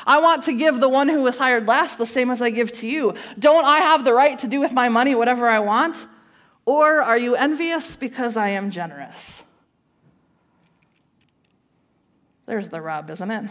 I 0.05 0.21
want 0.21 0.47
to 0.47 0.53
give 0.53 0.81
the 0.81 0.89
one 0.89 1.09
who 1.09 1.23
was 1.23 1.39
hired 1.39 1.69
last 1.69 1.97
the 1.97 2.07
same 2.07 2.29
as 2.29 2.43
I 2.43 2.51
give 2.51 2.73
to 2.79 2.89
you. 2.89 3.15
Don't 3.39 3.65
I 3.65 3.79
have 3.79 4.03
the 4.03 4.13
right 4.13 4.37
to 4.41 4.49
do 4.49 4.59
with 4.59 4.73
my 4.73 4.89
money 4.89 5.15
whatever 5.15 5.49
I 5.49 5.61
want? 5.61 5.95
Or 6.67 7.03
are 7.03 7.17
you 7.17 7.37
envious 7.37 7.95
because 7.95 8.37
I 8.37 8.49
am 8.49 8.73
generous? 8.73 9.45
There's 12.47 12.69
the 12.69 12.81
rub, 12.81 13.11
isn't 13.11 13.31
it? 13.31 13.45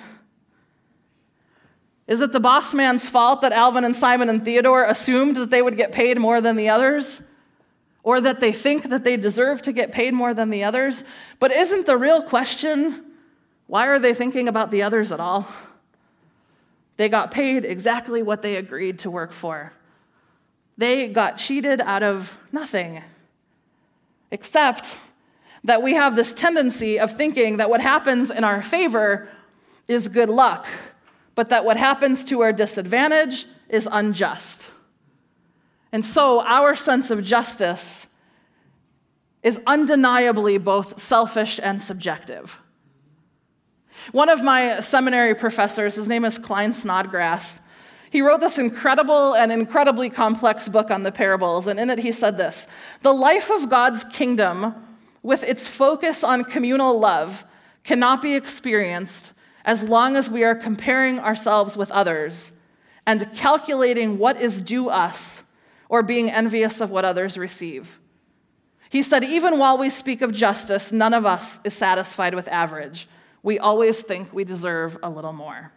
Is 2.06 2.20
it 2.20 2.34
the 2.34 2.42
boss 2.42 2.74
man's 2.74 3.08
fault 3.08 3.44
that 3.44 3.54
Alvin 3.54 3.86
and 3.86 3.96
Simon 3.96 4.28
and 4.28 4.44
Theodore 4.44 4.84
assumed 4.84 5.38
that 5.38 5.52
they 5.52 5.62
would 5.62 5.78
get 5.78 5.94
paid 5.94 6.20
more 6.20 6.42
than 6.42 6.58
the 6.58 6.68
others? 6.68 7.22
Or 8.10 8.20
that 8.20 8.40
they 8.40 8.52
think 8.52 8.90
that 8.90 9.04
they 9.04 9.16
deserve 9.16 9.62
to 9.62 9.72
get 9.72 9.92
paid 9.92 10.16
more 10.16 10.34
than 10.34 10.50
the 10.50 10.64
others. 10.64 11.04
But 11.38 11.52
isn't 11.52 11.86
the 11.86 11.96
real 11.96 12.24
question 12.24 13.06
why 13.68 13.86
are 13.86 14.00
they 14.00 14.16
thinking 14.16 14.48
about 14.48 14.72
the 14.72 14.82
others 14.82 15.12
at 15.12 15.20
all? 15.20 15.48
They 16.98 17.08
got 17.08 17.30
paid 17.30 17.66
exactly 17.66 18.24
what 18.24 18.42
they 18.42 18.56
agreed 18.56 18.98
to 19.00 19.12
work 19.12 19.32
for. 19.32 19.74
They 20.76 21.08
got 21.08 21.38
cheated 21.38 21.82
out 21.82 22.02
of 22.02 22.36
nothing. 22.52 23.04
Except 24.32 24.98
that 25.64 25.84
we 25.84 25.94
have 25.94 26.16
this 26.16 26.34
tendency 26.34 27.00
of 27.00 27.16
thinking 27.16 27.58
that 27.58 27.70
what 27.70 27.80
happens 27.80 28.32
in 28.32 28.44
our 28.44 28.64
favor 28.64 29.28
is 29.88 30.08
good 30.08 30.30
luck, 30.30 30.66
but 31.36 31.50
that 31.50 31.64
what 31.64 31.78
happens 31.78 32.26
to 32.26 32.42
our 32.42 32.54
disadvantage 32.54 33.46
is 33.70 33.88
unjust. 33.92 34.72
And 35.92 36.06
so 36.06 36.42
our 36.42 36.76
sense 36.76 37.10
of 37.12 37.24
justice 37.24 38.08
is 39.42 39.60
undeniably 39.66 40.58
both 40.58 41.00
selfish 41.00 41.60
and 41.62 41.82
subjective. 41.82 42.58
One 44.12 44.30
of 44.30 44.44
my 44.44 44.82
seminary 44.82 45.36
professors, 45.36 45.96
his 45.96 46.08
name 46.08 46.26
is 46.26 46.40
Klyne 46.40 46.74
Snodgrass, 46.74 47.60
he 48.12 48.22
wrote 48.22 48.40
this 48.40 48.58
incredible 48.58 49.36
and 49.36 49.52
incredibly 49.52 50.10
complex 50.10 50.68
book 50.68 50.90
on 50.90 51.04
the 51.04 51.12
parables, 51.12 51.68
and 51.68 51.80
in 51.80 51.90
it 51.90 52.00
he 52.00 52.12
said 52.12 52.38
this 52.38 52.68
The 53.04 53.14
life 53.14 53.52
of 53.52 53.70
God's 53.70 54.04
kingdom, 54.04 54.74
with 55.22 55.44
its 55.44 55.68
focus 55.68 56.24
on 56.24 56.44
communal 56.44 57.00
love, 57.00 57.44
cannot 57.84 58.22
be 58.22 58.36
experienced 58.36 59.34
as 59.64 59.84
long 59.84 60.16
as 60.16 60.30
we 60.30 60.44
are 60.44 60.56
comparing 60.56 61.20
ourselves 61.20 61.78
with 61.78 61.92
others 61.92 62.52
and 63.06 63.32
calculating 63.36 64.18
what 64.18 64.42
is 64.42 64.60
due 64.60 64.90
us 64.90 65.44
or 65.90 66.04
being 66.04 66.30
envious 66.30 66.80
of 66.80 66.92
what 66.92 67.04
others 67.04 67.38
receive. 67.38 68.00
He 68.90 69.04
said, 69.04 69.24
even 69.24 69.60
while 69.60 69.78
we 69.78 69.90
speak 69.90 70.22
of 70.22 70.32
justice, 70.32 70.92
none 70.92 71.14
of 71.14 71.26
us 71.26 71.60
is 71.64 71.74
satisfied 71.74 72.34
with 72.34 72.48
average. 72.48 73.08
We 73.44 73.60
always 73.60 74.02
think 74.02 74.34
we 74.34 74.44
deserve 74.44 74.98
a 75.04 75.10
little 75.10 75.34
more. 75.34 75.72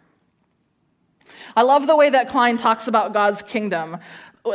I 1.55 1.63
love 1.63 1.87
the 1.87 1.95
way 1.95 2.09
that 2.09 2.29
Klyne 2.29 2.59
talks 2.59 2.87
about 2.87 3.13
God's 3.13 3.41
kingdom. 3.41 3.97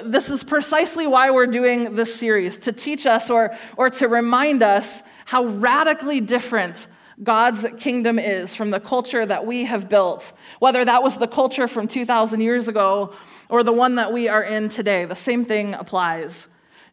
This 0.05 0.29
is 0.29 0.45
precisely 0.45 1.07
why 1.07 1.31
we're 1.31 1.47
doing 1.47 1.95
this 1.95 2.15
series 2.15 2.59
to 2.59 2.73
teach 2.73 3.07
us 3.07 3.31
or, 3.31 3.57
or 3.77 3.91
to 3.91 4.09
remind 4.09 4.63
us 4.63 5.03
how 5.25 5.45
radically 5.45 6.21
different 6.21 6.87
God's 7.23 7.67
kingdom 7.79 8.19
is 8.19 8.55
from 8.55 8.71
the 8.71 8.79
culture 8.79 9.27
that 9.27 9.45
we 9.45 9.65
have 9.65 9.89
built, 9.89 10.33
whether 10.61 10.85
that 10.85 11.03
was 11.03 11.19
the 11.19 11.27
culture 11.27 11.67
from 11.67 11.89
2,000 11.89 12.41
years 12.41 12.69
ago 12.69 13.13
or 13.49 13.63
the 13.63 13.73
one 13.73 13.97
that 13.97 14.13
we 14.13 14.29
are 14.29 14.43
in 14.43 14.69
today. 14.69 15.05
The 15.05 15.17
same 15.17 15.45
thing 15.45 15.75
applies. 15.75 16.47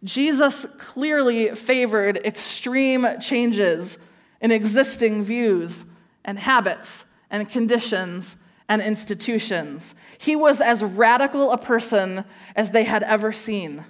Jesus 0.04 0.66
clearly 0.78 1.50
favored 1.50 2.18
extreme 2.18 3.08
changes 3.20 3.98
in 4.42 4.52
existing 4.52 5.24
views 5.24 5.86
and 6.24 6.40
habits 6.40 7.06
and 7.30 7.48
conditions 7.48 8.36
and 8.68 8.82
institutions. 8.82 9.94
He 10.18 10.36
was 10.36 10.60
as 10.60 10.84
radical 10.84 11.52
a 11.52 11.58
person 11.58 12.26
as 12.56 12.72
they 12.72 12.84
had 12.84 13.04
ever 13.04 13.32
seen. 13.32 13.86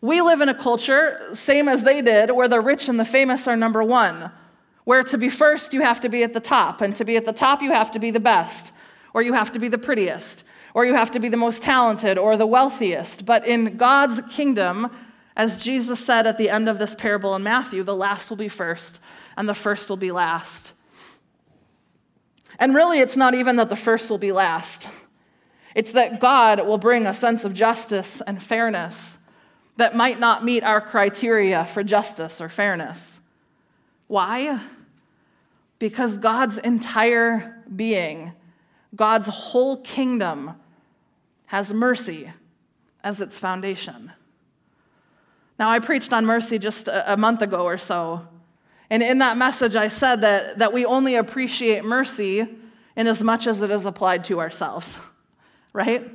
We 0.00 0.20
live 0.20 0.40
in 0.40 0.48
a 0.48 0.54
culture, 0.54 1.20
same 1.32 1.68
as 1.68 1.84
they 1.84 2.02
did, 2.02 2.32
where 2.32 2.48
the 2.48 2.60
rich 2.60 2.88
and 2.88 2.98
the 2.98 3.04
famous 3.04 3.46
are 3.46 3.56
number 3.56 3.84
one 3.84 4.32
where 4.86 5.02
to 5.02 5.18
be 5.18 5.28
first, 5.28 5.74
you 5.74 5.80
have 5.80 6.00
to 6.00 6.08
be 6.08 6.22
at 6.22 6.32
the 6.32 6.38
top, 6.38 6.80
and 6.80 6.94
to 6.94 7.04
be 7.04 7.16
at 7.16 7.24
the 7.24 7.32
top, 7.32 7.60
you 7.60 7.72
have 7.72 7.90
to 7.90 7.98
be 7.98 8.12
the 8.12 8.20
best, 8.20 8.72
or 9.12 9.20
you 9.20 9.32
have 9.32 9.50
to 9.50 9.58
be 9.58 9.66
the 9.66 9.76
prettiest, 9.76 10.44
or 10.74 10.86
you 10.86 10.94
have 10.94 11.10
to 11.10 11.18
be 11.18 11.28
the 11.28 11.36
most 11.36 11.60
talented 11.60 12.16
or 12.16 12.36
the 12.36 12.46
wealthiest. 12.46 13.26
But 13.26 13.44
in 13.48 13.76
God's 13.76 14.20
kingdom, 14.32 14.88
as 15.36 15.60
Jesus 15.60 15.98
said 15.98 16.24
at 16.24 16.38
the 16.38 16.48
end 16.48 16.68
of 16.68 16.78
this 16.78 16.94
parable 16.94 17.34
in 17.34 17.42
Matthew, 17.42 17.82
the 17.82 17.96
last 17.96 18.30
will 18.30 18.36
be 18.36 18.48
first, 18.48 19.00
and 19.36 19.48
the 19.48 19.54
first 19.54 19.88
will 19.88 19.96
be 19.96 20.12
last. 20.12 20.72
And 22.60 22.72
really, 22.72 23.00
it's 23.00 23.16
not 23.16 23.34
even 23.34 23.56
that 23.56 23.70
the 23.70 23.74
first 23.74 24.08
will 24.08 24.18
be 24.18 24.30
last. 24.30 24.88
It's 25.74 25.90
that 25.92 26.20
God 26.20 26.64
will 26.64 26.78
bring 26.78 27.08
a 27.08 27.12
sense 27.12 27.44
of 27.44 27.54
justice 27.54 28.22
and 28.24 28.40
fairness 28.40 29.18
that 29.78 29.96
might 29.96 30.20
not 30.20 30.44
meet 30.44 30.62
our 30.62 30.80
criteria 30.80 31.64
for 31.64 31.82
justice 31.82 32.40
or 32.40 32.48
fairness. 32.48 33.20
Why? 34.06 34.60
Because 35.78 36.18
God's 36.18 36.58
entire 36.58 37.62
being, 37.74 38.32
God's 38.94 39.28
whole 39.28 39.78
kingdom, 39.78 40.54
has 41.46 41.72
mercy 41.72 42.30
as 43.04 43.20
its 43.20 43.38
foundation. 43.38 44.12
Now, 45.58 45.70
I 45.70 45.78
preached 45.78 46.12
on 46.12 46.26
mercy 46.26 46.58
just 46.58 46.88
a, 46.88 47.16
month 47.16 47.40
ago 47.40 47.64
or 47.64 47.78
so. 47.78 48.26
And 48.90 49.02
in 49.02 49.18
that 49.18 49.36
message, 49.36 49.74
I 49.74 49.88
said 49.88 50.20
that, 50.20 50.58
that 50.58 50.72
we 50.72 50.84
only 50.84 51.16
appreciate 51.16 51.84
mercy 51.84 52.46
in 52.96 53.06
as 53.06 53.22
much 53.22 53.46
as 53.46 53.62
it 53.62 53.70
is 53.70 53.84
applied 53.84 54.24
to 54.24 54.40
ourselves, 54.40 54.98
right? 55.72 56.10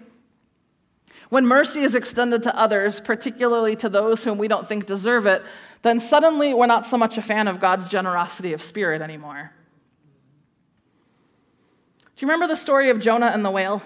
When 1.29 1.45
mercy 1.45 1.81
is 1.81 1.95
extended 1.95 2.43
to 2.43 2.55
others, 2.57 2.99
particularly 2.99 3.75
to 3.77 3.89
those 3.89 4.23
whom 4.23 4.37
we 4.37 4.47
don't 4.47 4.67
think 4.67 4.85
deserve 4.85 5.25
it, 5.25 5.43
then 5.81 5.99
suddenly 5.99 6.53
we're 6.53 6.67
not 6.67 6.85
so 6.85 6.97
much 6.97 7.17
a 7.17 7.21
fan 7.21 7.47
of 7.47 7.59
God's 7.59 7.87
generosity 7.87 8.53
of 8.53 8.61
spirit 8.61 9.01
anymore. 9.01 9.51
Do 12.15 12.25
you 12.25 12.31
remember 12.31 12.47
the 12.47 12.55
story 12.55 12.89
of 12.89 12.99
Jonah 12.99 13.27
and 13.27 13.43
the 13.43 13.49
whale? 13.49 13.81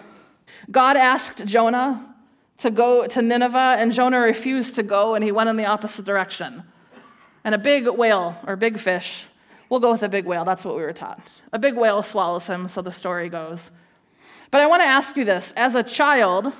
God 0.69 0.97
asked 0.97 1.45
Jonah 1.45 2.15
to 2.58 2.71
go 2.71 3.05
to 3.08 3.21
Nineveh, 3.21 3.77
and 3.79 3.91
Jonah 3.91 4.19
refused 4.19 4.75
to 4.75 4.84
go, 4.84 5.15
and 5.15 5.23
he 5.23 5.31
went 5.31 5.49
in 5.49 5.58
the 5.58 5.65
opposite 5.65 6.05
direction. 6.05 6.63
And 7.43 7.53
a 7.53 7.58
big 7.58 7.88
whale, 7.88 8.38
or 8.47 8.55
big 8.55 8.79
fish, 8.79 9.25
we'll 9.69 9.79
go 9.79 9.91
with 9.91 10.03
a 10.03 10.10
big 10.10 10.25
whale, 10.25 10.45
that's 10.45 10.65
what 10.65 10.75
we 10.75 10.81
were 10.81 10.93
taught. 10.93 11.19
A 11.53 11.60
big 11.60 11.75
whale 11.75 12.01
swallows 12.01 12.47
him, 12.47 12.67
so 12.67 12.81
the 12.81 12.91
story 12.91 13.29
goes. 13.29 13.71
But 14.51 14.62
I 14.62 14.67
want 14.67 14.81
to 14.81 14.88
ask 14.88 15.15
you 15.17 15.25
this 15.25 15.53
as 15.58 15.75
a 15.75 15.84
child, 15.84 16.53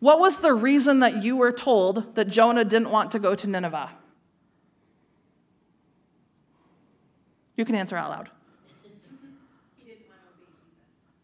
what 0.00 0.18
was 0.20 0.38
the 0.38 0.54
reason 0.54 1.00
that 1.00 1.22
you 1.22 1.36
were 1.36 1.52
told 1.52 2.14
that 2.14 2.28
Jonah 2.28 2.64
didn't 2.64 2.90
want 2.90 3.12
to 3.12 3.18
go 3.18 3.34
to 3.34 3.46
Nineveh? 3.46 3.90
You 7.56 7.64
can 7.64 7.74
answer 7.74 7.96
out 7.96 8.10
loud. 8.10 8.30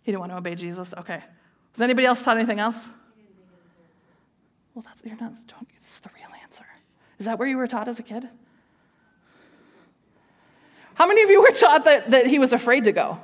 He 0.02 0.10
didn't 0.10 0.20
want 0.20 0.32
to 0.32 0.38
obey 0.38 0.54
Jesus. 0.54 0.92
Okay. 0.98 1.20
Was 1.72 1.80
anybody 1.80 2.06
else 2.06 2.22
taught 2.22 2.36
anything 2.36 2.58
else? 2.58 2.88
Well, 4.74 4.82
that's 4.82 5.02
you're 5.04 5.16
not. 5.20 5.34
Don't, 5.46 5.68
this 5.80 5.92
is 5.92 5.98
the 6.00 6.10
real 6.14 6.28
answer. 6.42 6.64
Is 7.18 7.26
that 7.26 7.38
where 7.38 7.46
you 7.46 7.56
were 7.56 7.66
taught 7.66 7.88
as 7.88 7.98
a 7.98 8.02
kid? 8.02 8.28
How 10.94 11.06
many 11.06 11.22
of 11.22 11.30
you 11.30 11.40
were 11.40 11.50
taught 11.50 11.84
that, 11.84 12.10
that 12.10 12.26
he 12.26 12.38
was 12.38 12.52
afraid 12.52 12.84
to 12.84 12.92
go? 12.92 13.18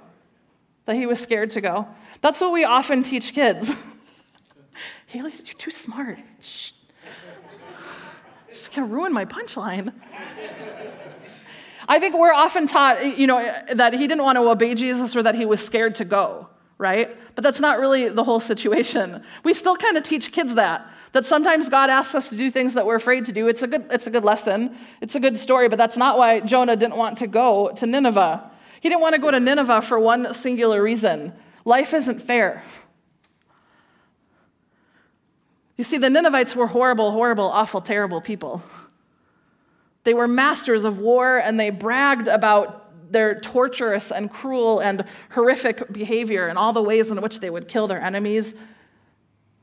That 0.87 0.97
he 0.97 1.07
was 1.07 1.21
scared 1.21 1.51
to 1.53 1.61
go? 1.61 1.89
That's 2.21 2.41
what 2.41 2.53
we 2.53 2.65
often 2.65 3.03
teach 3.03 3.35
kids. 3.35 3.71
Haley, 5.07 5.33
you're 5.45 5.55
too 5.55 5.71
smart. 5.71 6.19
Shh. 6.41 6.73
Just 8.51 8.75
gonna 8.75 8.87
ruin 8.87 9.13
my 9.13 9.25
punchline. 9.25 9.93
I 11.89 11.99
think 11.99 12.15
we're 12.15 12.33
often 12.33 12.67
taught, 12.67 13.19
you 13.19 13.27
know, 13.27 13.41
that 13.73 13.95
he 13.95 14.07
didn't 14.07 14.23
want 14.23 14.37
to 14.37 14.49
obey 14.49 14.75
Jesus 14.75 15.17
or 15.17 15.23
that 15.23 15.35
he 15.35 15.47
was 15.47 15.65
scared 15.65 15.95
to 15.97 16.05
go, 16.05 16.49
right? 16.77 17.17
But 17.35 17.43
that's 17.43 17.61
not 17.61 17.79
really 17.79 18.11
the 18.11 18.25
whole 18.25 18.41
situation. 18.41 19.23
We 19.43 19.55
still 19.55 19.75
kind 19.75 19.97
of 19.97 20.03
teach 20.03 20.31
kids 20.31 20.55
that. 20.57 20.87
That 21.13 21.25
sometimes 21.25 21.71
God 21.71 21.89
asks 21.89 22.15
us 22.15 22.29
to 22.29 22.37
do 22.37 22.51
things 22.51 22.75
that 22.75 22.85
we're 22.85 22.97
afraid 22.97 23.25
to 23.25 23.33
do. 23.33 23.49
It's 23.49 23.63
a 23.63 23.67
good, 23.67 23.87
it's 23.91 24.07
a 24.07 24.11
good 24.11 24.25
lesson. 24.25 24.77
It's 25.01 25.15
a 25.15 25.21
good 25.21 25.39
story, 25.39 25.71
but 25.71 25.77
that's 25.77 25.97
not 25.97 26.19
why 26.19 26.41
Jonah 26.41 26.77
didn't 26.77 26.97
want 26.97 27.17
to 27.19 27.27
go 27.27 27.71
to 27.77 27.87
Nineveh. 27.87 28.51
He 28.83 28.91
didn't 28.91 29.01
want 29.01 29.15
to 29.15 29.21
go 29.21 29.31
to 29.31 29.41
Nineveh 29.41 29.81
for 29.81 29.99
one 29.99 30.35
singular 30.35 30.83
reason 30.83 31.33
life 31.65 31.93
isn't 31.93 32.21
fair. 32.21 32.63
You 35.77 35.85
see, 35.85 35.99
the 35.99 36.11
Ninevites 36.11 36.57
were 36.57 36.67
horrible, 36.67 37.13
horrible, 37.13 37.49
awful, 37.49 37.81
terrible 37.81 38.21
people. 38.21 38.63
They 40.09 40.15
were 40.15 40.27
masters 40.27 40.87
of 40.87 40.99
war 41.01 41.37
and 41.37 41.61
they 41.61 41.69
bragged 41.69 42.29
about 42.29 43.13
their 43.13 43.39
torturous 43.39 44.11
and 44.11 44.31
cruel 44.31 44.79
and 44.79 45.05
horrific 45.33 45.93
behavior 45.93 46.47
and 46.47 46.57
all 46.57 46.73
the 46.73 46.83
ways 46.83 47.11
in 47.11 47.21
which 47.21 47.41
they 47.41 47.51
would 47.51 47.69
kill 47.69 47.87
their 47.87 48.01
enemies. 48.01 48.55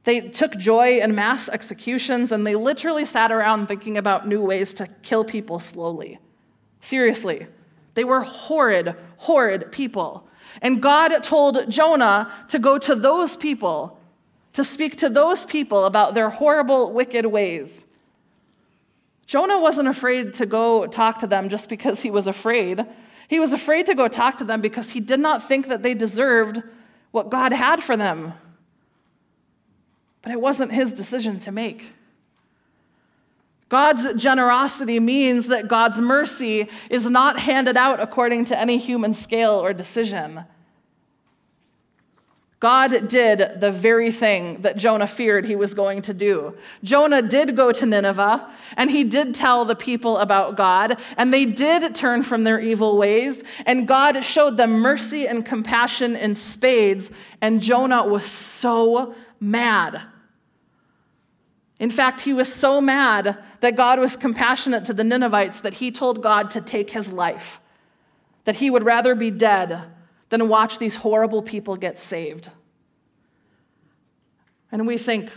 They 0.04 0.22
took 0.22 0.56
joy 0.56 1.00
in 1.00 1.16
mass 1.16 1.50
executions 1.50 2.32
and 2.32 2.46
they 2.46 2.54
literally 2.54 3.06
sat 3.06 3.32
around 3.32 3.66
thinking 3.66 3.98
about 3.98 4.28
new 4.28 4.40
ways 4.40 4.72
to 4.76 4.86
kill 5.02 5.24
people 5.24 5.60
slowly. 5.60 6.20
Seriously, 6.80 7.48
they 7.96 8.04
were 8.04 8.22
horrid, 8.22 8.94
horrid 9.18 9.72
people. 9.72 10.28
And 10.62 10.80
God 10.80 11.24
told 11.24 11.72
Jonah 11.72 12.32
to 12.50 12.60
go 12.60 12.78
to 12.78 12.94
those 12.94 13.36
people, 13.36 14.00
to 14.54 14.64
speak 14.64 14.98
to 14.98 15.10
those 15.10 15.44
people 15.44 15.86
about 15.86 16.14
their 16.14 16.30
horrible, 16.30 16.94
wicked 16.94 17.26
ways. 17.26 17.85
Jonah 19.28 19.60
wasn't 19.60 19.88
afraid 19.88 20.34
to 20.36 20.46
go 20.46 20.86
talk 20.86 21.20
to 21.20 21.28
them 21.28 21.50
just 21.50 21.70
because 21.70 22.02
he 22.02 22.12
was 22.12 22.28
afraid. 22.28 22.86
He 23.28 23.40
was 23.40 23.54
afraid 23.54 23.88
to 23.88 23.96
go 23.96 24.08
talk 24.08 24.38
to 24.38 24.44
them 24.44 24.62
because 24.62 24.92
he 24.92 25.00
did 25.00 25.20
not 25.20 25.48
think 25.48 25.68
that 25.68 25.82
they 25.82 25.94
deserved 25.94 26.62
what 27.12 27.30
God 27.30 27.52
had 27.52 27.82
for 27.82 27.98
them. 27.98 28.34
But 30.22 30.32
it 30.32 30.42
wasn't 30.42 30.72
his 30.72 30.92
decision 30.92 31.40
to 31.42 31.52
make. 31.52 31.92
God's 33.70 34.14
generosity 34.22 35.00
means 35.00 35.48
that 35.48 35.68
God's 35.68 36.00
mercy 36.00 36.68
is 36.90 37.10
not 37.10 37.40
handed 37.40 37.78
out 37.78 38.00
according 38.00 38.46
to 38.46 38.60
any 38.60 38.78
human 38.78 39.14
scale 39.14 39.54
or 39.54 39.74
decision. 39.74 40.46
God 42.60 43.10
did 43.10 43.60
the 43.60 43.70
very 43.70 44.12
thing 44.12 44.62
that 44.62 44.78
Jonah 44.78 45.08
feared 45.08 45.46
he 45.46 45.58
was 45.58 45.74
going 45.74 46.02
to 46.04 46.14
do. 46.14 46.56
Jonah 46.84 47.22
did 47.22 47.56
go 47.56 47.72
to 47.74 47.86
Nineveh, 47.86 48.50
and 48.78 48.90
he 48.90 49.04
did 49.04 49.36
tell 49.36 49.66
the 49.66 49.76
people 49.76 50.18
about 50.18 50.56
God, 50.56 50.98
and 51.18 51.34
they 51.34 51.46
did 51.46 51.94
turn 51.96 52.24
from 52.24 52.46
their 52.46 52.60
evil 52.60 52.98
ways, 52.98 53.44
and 53.66 53.88
God 53.88 54.24
showed 54.24 54.56
them 54.56 54.80
mercy 54.80 55.28
and 55.28 55.46
compassion 55.46 56.16
in 56.16 56.34
spades, 56.36 57.12
and 57.42 57.62
Jonah 57.62 58.08
was 58.08 58.26
so 58.26 59.14
mad. 59.40 60.02
In 61.78 61.92
fact, 61.92 62.22
he 62.22 62.34
was 62.34 62.52
so 62.54 62.80
mad 62.80 63.38
that 63.60 63.76
God 63.76 64.00
was 64.00 64.16
compassionate 64.16 64.86
to 64.86 64.94
the 64.94 65.04
Ninevites 65.04 65.60
that 65.60 65.76
he 65.76 65.92
told 65.92 66.24
God 66.24 66.50
to 66.52 66.62
take 66.62 66.92
his 66.92 67.12
life, 67.12 67.60
that 68.46 68.56
he 68.56 68.70
would 68.70 68.84
rather 68.84 69.14
be 69.14 69.30
dead 69.30 69.92
than 70.30 70.48
watch 70.50 70.80
these 70.80 70.96
horrible 70.96 71.42
people 71.42 71.76
get 71.76 72.00
saved. 72.00 72.50
And 74.72 74.88
we 74.88 74.98
think, 74.98 75.32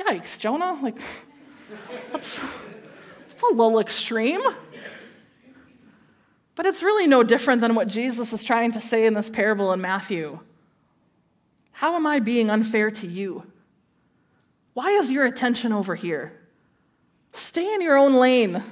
yikes, 0.00 0.38
Jonah, 0.38 0.78
like, 0.82 0.98
that's, 2.12 2.40
that's 3.28 3.42
a 3.42 3.54
little 3.54 3.78
extreme. 3.78 4.40
But 6.54 6.66
it's 6.66 6.82
really 6.82 7.06
no 7.06 7.22
different 7.22 7.60
than 7.60 7.74
what 7.74 7.86
Jesus 7.86 8.32
is 8.32 8.42
trying 8.42 8.72
to 8.72 8.80
say 8.80 9.06
in 9.06 9.14
this 9.14 9.28
parable 9.28 9.72
in 9.72 9.80
Matthew. 9.80 10.40
How 11.72 11.94
am 11.94 12.06
I 12.06 12.18
being 12.18 12.50
unfair 12.50 12.90
to 12.90 13.06
you? 13.06 13.44
Why 14.72 14.90
is 14.92 15.10
your 15.10 15.26
attention 15.26 15.72
over 15.72 15.94
here? 15.94 16.32
Stay 17.32 17.74
in 17.74 17.82
your 17.82 17.98
own 17.98 18.14
lane 18.14 18.62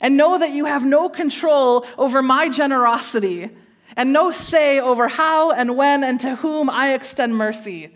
and 0.00 0.16
know 0.16 0.38
that 0.38 0.50
you 0.50 0.64
have 0.64 0.84
no 0.84 1.10
control 1.10 1.84
over 1.98 2.22
my 2.22 2.48
generosity 2.48 3.50
and 3.96 4.12
no 4.12 4.30
say 4.30 4.80
over 4.80 5.08
how 5.08 5.50
and 5.50 5.76
when 5.76 6.04
and 6.04 6.20
to 6.20 6.36
whom 6.36 6.68
I 6.68 6.94
extend 6.94 7.36
mercy. 7.36 7.94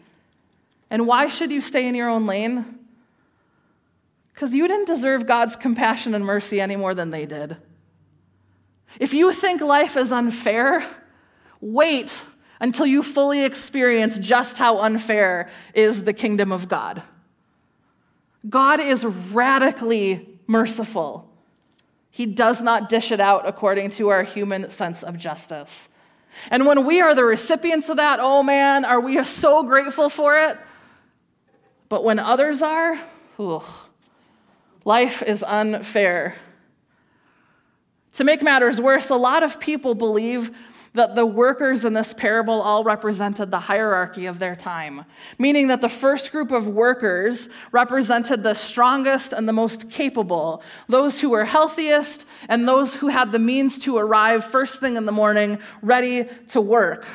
And 0.90 1.06
why 1.06 1.28
should 1.28 1.50
you 1.50 1.60
stay 1.60 1.86
in 1.86 1.94
your 1.94 2.08
own 2.08 2.26
lane? 2.26 2.78
Because 4.34 4.54
you 4.54 4.66
didn't 4.68 4.86
deserve 4.86 5.26
God's 5.26 5.56
compassion 5.56 6.14
and 6.14 6.24
mercy 6.24 6.60
any 6.60 6.76
more 6.76 6.94
than 6.94 7.10
they 7.10 7.26
did. 7.26 7.56
If 8.98 9.14
you 9.14 9.32
think 9.32 9.60
life 9.60 9.96
is 9.96 10.12
unfair, 10.12 10.86
wait 11.60 12.20
until 12.60 12.86
you 12.86 13.02
fully 13.02 13.44
experience 13.44 14.18
just 14.18 14.58
how 14.58 14.78
unfair 14.78 15.50
is 15.74 16.04
the 16.04 16.12
kingdom 16.12 16.52
of 16.52 16.68
God. 16.68 17.02
God 18.48 18.80
is 18.80 19.04
radically 19.04 20.28
merciful. 20.46 21.31
He 22.12 22.26
does 22.26 22.60
not 22.60 22.90
dish 22.90 23.10
it 23.10 23.20
out 23.20 23.48
according 23.48 23.90
to 23.92 24.10
our 24.10 24.22
human 24.22 24.68
sense 24.68 25.02
of 25.02 25.16
justice. 25.16 25.88
And 26.50 26.66
when 26.66 26.84
we 26.84 27.00
are 27.00 27.14
the 27.14 27.24
recipients 27.24 27.88
of 27.88 27.96
that, 27.96 28.20
oh 28.20 28.42
man, 28.42 28.84
are 28.84 29.00
we 29.00 29.24
so 29.24 29.62
grateful 29.62 30.10
for 30.10 30.36
it? 30.36 30.58
But 31.88 32.04
when 32.04 32.18
others 32.18 32.60
are, 32.60 33.00
ooh, 33.40 33.62
life 34.84 35.22
is 35.22 35.42
unfair. 35.42 36.36
To 38.14 38.24
make 38.24 38.42
matters 38.42 38.78
worse, 38.78 39.08
a 39.08 39.16
lot 39.16 39.42
of 39.42 39.58
people 39.58 39.94
believe 39.94 40.54
that 40.94 41.14
the 41.14 41.24
workers 41.24 41.84
in 41.84 41.94
this 41.94 42.12
parable 42.12 42.60
all 42.60 42.84
represented 42.84 43.50
the 43.50 43.58
hierarchy 43.58 44.26
of 44.26 44.38
their 44.38 44.54
time, 44.54 45.04
meaning 45.38 45.68
that 45.68 45.80
the 45.80 45.88
first 45.88 46.30
group 46.32 46.50
of 46.50 46.68
workers 46.68 47.48
represented 47.70 48.42
the 48.42 48.54
strongest 48.54 49.32
and 49.32 49.48
the 49.48 49.52
most 49.52 49.90
capable, 49.90 50.62
those 50.88 51.20
who 51.20 51.30
were 51.30 51.46
healthiest 51.46 52.26
and 52.48 52.68
those 52.68 52.94
who 52.96 53.08
had 53.08 53.32
the 53.32 53.38
means 53.38 53.78
to 53.78 53.96
arrive 53.96 54.44
first 54.44 54.80
thing 54.80 54.96
in 54.96 55.06
the 55.06 55.12
morning 55.12 55.58
ready 55.80 56.28
to 56.48 56.60
work, 56.60 57.06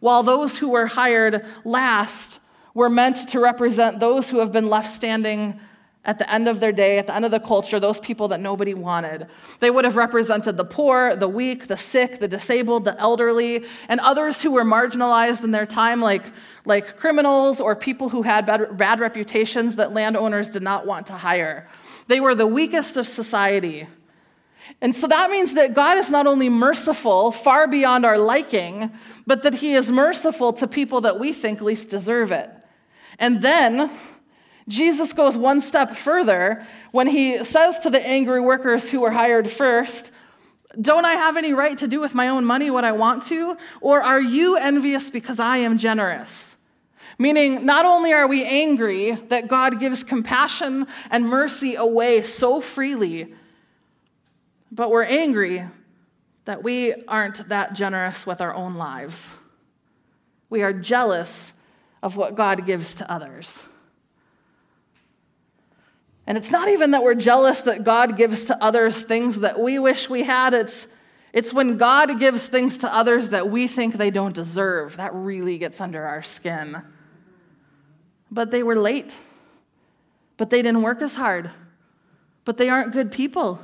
while 0.00 0.22
those 0.22 0.58
who 0.58 0.70
were 0.70 0.86
hired 0.86 1.44
last 1.64 2.40
were 2.74 2.90
meant 2.90 3.28
to 3.28 3.38
represent 3.38 4.00
those 4.00 4.30
who 4.30 4.38
have 4.38 4.52
been 4.52 4.68
left 4.68 4.88
standing 4.88 5.60
at 6.04 6.18
the 6.18 6.32
end 6.32 6.48
of 6.48 6.60
their 6.60 6.72
day, 6.72 6.98
at 6.98 7.06
the 7.06 7.14
end 7.14 7.26
of 7.26 7.30
the 7.30 7.40
culture, 7.40 7.78
those 7.78 8.00
people 8.00 8.28
that 8.28 8.40
nobody 8.40 8.72
wanted. 8.72 9.26
They 9.60 9.70
would 9.70 9.84
have 9.84 9.96
represented 9.96 10.56
the 10.56 10.64
poor, 10.64 11.14
the 11.14 11.28
weak, 11.28 11.66
the 11.66 11.76
sick, 11.76 12.20
the 12.20 12.28
disabled, 12.28 12.86
the 12.86 12.98
elderly, 12.98 13.66
and 13.88 14.00
others 14.00 14.40
who 14.40 14.52
were 14.52 14.64
marginalized 14.64 15.44
in 15.44 15.50
their 15.50 15.66
time, 15.66 16.00
like, 16.00 16.24
like 16.64 16.96
criminals 16.96 17.60
or 17.60 17.76
people 17.76 18.08
who 18.08 18.22
had 18.22 18.46
bad, 18.46 18.78
bad 18.78 18.98
reputations 18.98 19.76
that 19.76 19.92
landowners 19.92 20.48
did 20.48 20.62
not 20.62 20.86
want 20.86 21.06
to 21.08 21.12
hire. 21.12 21.68
They 22.06 22.20
were 22.20 22.34
the 22.34 22.46
weakest 22.46 22.96
of 22.96 23.06
society. 23.06 23.86
And 24.80 24.96
so 24.96 25.06
that 25.06 25.30
means 25.30 25.52
that 25.54 25.74
God 25.74 25.98
is 25.98 26.10
not 26.10 26.26
only 26.26 26.48
merciful, 26.48 27.30
far 27.30 27.68
beyond 27.68 28.06
our 28.06 28.18
liking, 28.18 28.90
but 29.26 29.42
that 29.42 29.54
He 29.54 29.74
is 29.74 29.90
merciful 29.90 30.54
to 30.54 30.66
people 30.66 31.02
that 31.02 31.18
we 31.18 31.34
think 31.34 31.60
least 31.60 31.90
deserve 31.90 32.32
it. 32.32 32.50
And 33.18 33.42
then, 33.42 33.90
Jesus 34.70 35.12
goes 35.12 35.36
one 35.36 35.60
step 35.60 35.90
further 35.90 36.64
when 36.92 37.08
he 37.08 37.42
says 37.42 37.80
to 37.80 37.90
the 37.90 38.00
angry 38.06 38.40
workers 38.40 38.88
who 38.88 39.00
were 39.00 39.10
hired 39.10 39.50
first, 39.50 40.12
Don't 40.80 41.04
I 41.04 41.14
have 41.14 41.36
any 41.36 41.52
right 41.52 41.76
to 41.78 41.88
do 41.88 41.98
with 41.98 42.14
my 42.14 42.28
own 42.28 42.44
money 42.44 42.70
what 42.70 42.84
I 42.84 42.92
want 42.92 43.26
to? 43.26 43.56
Or 43.80 44.00
are 44.00 44.20
you 44.20 44.56
envious 44.56 45.10
because 45.10 45.40
I 45.40 45.58
am 45.58 45.76
generous? 45.76 46.56
Meaning, 47.18 47.66
not 47.66 47.84
only 47.84 48.12
are 48.12 48.28
we 48.28 48.44
angry 48.44 49.10
that 49.10 49.48
God 49.48 49.80
gives 49.80 50.04
compassion 50.04 50.86
and 51.10 51.28
mercy 51.28 51.74
away 51.74 52.22
so 52.22 52.60
freely, 52.60 53.34
but 54.70 54.90
we're 54.90 55.02
angry 55.02 55.66
that 56.44 56.62
we 56.62 56.94
aren't 57.08 57.48
that 57.48 57.74
generous 57.74 58.24
with 58.24 58.40
our 58.40 58.54
own 58.54 58.76
lives. 58.76 59.32
We 60.48 60.62
are 60.62 60.72
jealous 60.72 61.52
of 62.02 62.16
what 62.16 62.36
God 62.36 62.64
gives 62.64 62.94
to 62.94 63.12
others. 63.12 63.64
And 66.26 66.38
it's 66.38 66.50
not 66.50 66.68
even 66.68 66.92
that 66.92 67.02
we're 67.02 67.14
jealous 67.14 67.62
that 67.62 67.84
God 67.84 68.16
gives 68.16 68.44
to 68.44 68.62
others 68.62 69.02
things 69.02 69.40
that 69.40 69.58
we 69.58 69.78
wish 69.78 70.08
we 70.08 70.22
had. 70.22 70.54
It's, 70.54 70.86
it's 71.32 71.52
when 71.52 71.76
God 71.76 72.20
gives 72.20 72.46
things 72.46 72.78
to 72.78 72.94
others 72.94 73.30
that 73.30 73.50
we 73.50 73.66
think 73.66 73.94
they 73.94 74.10
don't 74.10 74.34
deserve. 74.34 74.96
That 74.96 75.14
really 75.14 75.58
gets 75.58 75.80
under 75.80 76.04
our 76.04 76.22
skin. 76.22 76.82
But 78.30 78.50
they 78.50 78.62
were 78.62 78.76
late. 78.76 79.12
But 80.36 80.50
they 80.50 80.62
didn't 80.62 80.82
work 80.82 81.02
as 81.02 81.16
hard. 81.16 81.50
But 82.44 82.58
they 82.58 82.68
aren't 82.68 82.92
good 82.92 83.10
people. 83.10 83.60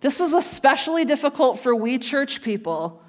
This 0.00 0.20
is 0.20 0.32
especially 0.32 1.04
difficult 1.04 1.58
for 1.58 1.74
we 1.74 1.98
church 1.98 2.42
people 2.42 3.02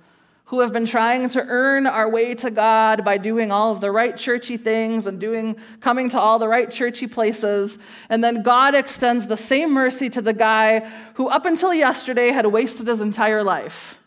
who 0.51 0.59
have 0.59 0.73
been 0.73 0.85
trying 0.85 1.29
to 1.29 1.41
earn 1.47 1.87
our 1.87 2.09
way 2.09 2.35
to 2.35 2.51
God 2.51 3.05
by 3.05 3.17
doing 3.17 3.53
all 3.53 3.71
of 3.71 3.79
the 3.79 3.89
right 3.89 4.17
churchy 4.17 4.57
things 4.57 5.07
and 5.07 5.17
doing 5.17 5.55
coming 5.79 6.09
to 6.09 6.19
all 6.19 6.39
the 6.39 6.47
right 6.49 6.69
churchy 6.69 7.07
places 7.07 7.79
and 8.09 8.21
then 8.21 8.43
God 8.43 8.75
extends 8.75 9.27
the 9.27 9.37
same 9.37 9.71
mercy 9.71 10.09
to 10.09 10.21
the 10.21 10.33
guy 10.33 10.79
who 11.13 11.29
up 11.29 11.45
until 11.45 11.73
yesterday 11.73 12.31
had 12.31 12.45
wasted 12.47 12.87
his 12.87 12.99
entire 12.99 13.45
life. 13.45 13.97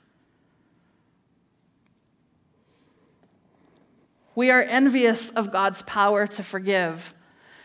We 4.34 4.50
are 4.50 4.60
envious 4.60 5.30
of 5.30 5.50
God's 5.50 5.80
power 5.84 6.26
to 6.26 6.42
forgive 6.42 7.14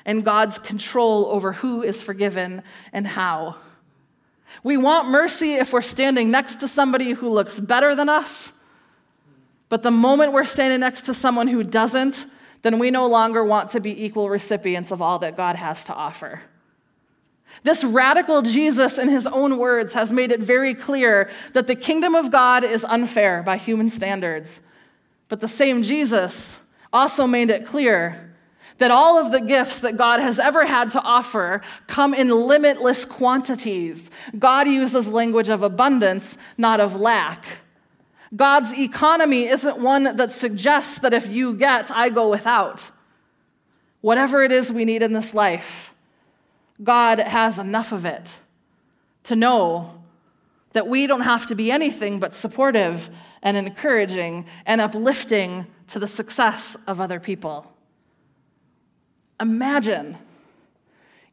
and 0.05 0.23
God's 0.23 0.57
control 0.57 1.25
over 1.25 1.51
who 1.51 1.83
is 1.83 2.01
forgiven 2.01 2.63
and 2.93 3.05
how. 3.05 3.57
We 4.63 4.77
want 4.77 5.09
mercy 5.09 5.55
if 5.55 5.73
we're 5.73 5.81
standing 5.81 6.31
next 6.31 6.61
to 6.61 6.69
somebody 6.69 7.11
who 7.11 7.27
looks 7.27 7.59
better 7.59 7.93
than 7.93 8.07
us 8.07 8.53
but 9.69 9.84
the 9.84 9.91
moment 9.91 10.34
we're 10.34 10.45
standing 10.45 10.79
next 10.79 11.03
to 11.03 11.13
someone 11.13 11.47
who 11.47 11.63
doesn't, 11.63 12.25
then 12.63 12.79
we 12.79 12.91
no 12.91 13.08
longer 13.08 13.43
want 13.43 13.69
to 13.71 13.79
be 13.79 14.03
equal 14.03 14.29
recipients 14.29 14.91
of 14.91 15.01
all 15.01 15.19
that 15.19 15.38
God 15.38 15.55
has 15.55 15.86
to 15.86 15.93
offer. 15.93 16.41
This 17.63 17.84
radical 17.84 18.41
Jesus, 18.41 18.97
in 18.97 19.10
his 19.10 19.25
own 19.25 19.58
words, 19.58 19.93
has 19.93 20.12
made 20.12 20.32
it 20.32 20.39
very 20.39 20.73
clear 20.73 21.29
that 21.53 21.67
the 21.67 21.75
kingdom 21.75 22.15
of 22.15 22.32
God 22.32 22.63
is 22.63 22.84
unfair 22.84 23.43
by 23.43 23.58
human 23.58 23.89
standards. 23.89 24.60
But 25.29 25.41
the 25.41 25.47
same 25.47 25.84
Jesus 25.84 26.60
also 26.91 27.27
made 27.27 27.49
it 27.49 27.65
clear 27.65 28.34
that 28.77 28.91
all 28.91 29.17
of 29.17 29.32
the 29.32 29.41
gifts 29.41 29.79
that 29.79 29.97
God 29.97 30.19
has 30.19 30.39
ever 30.39 30.65
had 30.65 30.91
to 30.91 31.01
offer 31.01 31.62
come 31.88 32.13
in 32.13 32.29
limitless 32.29 33.05
quantities. 33.05 34.10
God 34.38 34.67
uses 34.67 35.08
language 35.08 35.49
of 35.49 35.63
abundance, 35.63 36.38
not 36.58 36.79
of 36.79 36.95
lack. 36.95 37.45
God's 38.35 38.77
economy 38.77 39.47
isn't 39.47 39.79
one 39.79 40.15
that 40.17 40.31
suggests 40.31 40.99
that 40.99 41.13
if 41.13 41.27
you 41.29 41.53
get, 41.55 41.89
I 41.91 42.09
go 42.09 42.29
without. 42.29 42.91
Whatever 44.01 44.43
it 44.43 44.51
is 44.51 44.71
we 44.71 44.85
need 44.85 45.01
in 45.01 45.13
this 45.13 45.33
life, 45.33 45.93
God 46.83 47.19
has 47.19 47.59
enough 47.59 47.91
of 47.91 48.05
it 48.05 48.39
to 49.23 49.35
know 49.35 50.01
that 50.73 50.87
we 50.87 51.07
don't 51.07 51.21
have 51.21 51.47
to 51.47 51.55
be 51.55 51.71
anything 51.71 52.19
but 52.19 52.35
supportive 52.35 53.09
and 53.41 53.57
encouraging 53.57 54.45
and 54.65 54.79
uplifting 54.79 55.65
to 55.87 55.99
the 55.99 56.07
success 56.07 56.77
of 56.87 57.01
other 57.01 57.19
people. 57.19 57.71
Imagine, 59.41 60.17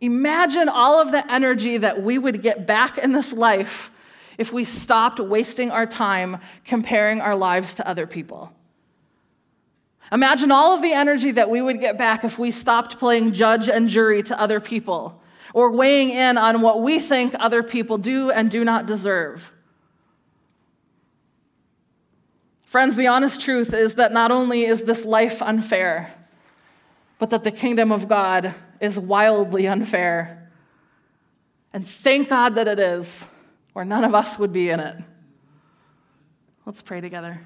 imagine 0.01 0.69
all 0.69 1.01
of 1.01 1.11
the 1.11 1.31
energy 1.31 1.77
that 1.77 2.03
we 2.03 2.17
would 2.17 2.41
get 2.41 2.67
back 2.67 2.97
in 2.99 3.13
this 3.13 3.33
life 3.33 3.91
if 4.39 4.53
we 4.53 4.65
stopped 4.65 5.21
wasting 5.21 5.71
our 5.71 5.87
time 5.87 6.39
comparing 6.65 7.21
our 7.21 7.35
lives 7.35 7.75
to 7.75 7.89
other 7.89 8.07
people. 8.07 8.53
Imagine 10.13 10.53
all 10.53 10.75
of 10.75 10.83
the 10.83 10.93
energy 10.93 11.33
that 11.33 11.51
we 11.51 11.61
would 11.61 11.81
get 11.81 11.99
back 11.99 12.25
if 12.25 12.39
we 12.39 12.51
stopped 12.51 12.99
playing 12.99 13.33
judge 13.33 13.69
and 13.69 13.89
jury 13.89 14.23
to 14.23 14.41
other 14.41 14.61
people 14.61 15.21
or 15.53 15.71
weighing 15.71 16.11
in 16.11 16.39
on 16.39 16.61
what 16.61 16.83
we 16.83 16.99
think 16.99 17.35
other 17.39 17.63
people 17.63 17.99
do 17.99 18.31
and 18.31 18.51
do 18.51 18.65
not 18.65 18.87
deserve. 18.87 19.51
Friends, 22.67 22.95
the 22.95 23.07
honest 23.07 23.41
truth 23.41 23.73
is 23.73 23.95
that 23.95 24.13
not 24.13 24.31
only 24.31 24.65
is 24.65 24.83
this 24.83 25.05
life 25.05 25.41
unfair, 25.41 26.13
but 27.19 27.31
that 27.31 27.43
the 27.43 27.51
kingdom 27.51 27.91
of 27.91 28.09
God 28.09 28.55
is 28.81 28.99
wildly 28.99 29.67
unfair. 29.67 30.51
And 31.73 31.89
thank 31.89 32.29
God 32.29 32.55
that 32.57 32.69
it 32.69 32.79
is 32.79 33.25
or 33.77 33.85
none 33.85 34.05
of 34.05 34.15
us 34.15 34.39
would 34.39 34.55
be 34.55 34.71
in 34.71 34.81
it. 34.81 34.97
Let's 36.65 36.81
pray 36.81 37.03
together. 37.03 37.39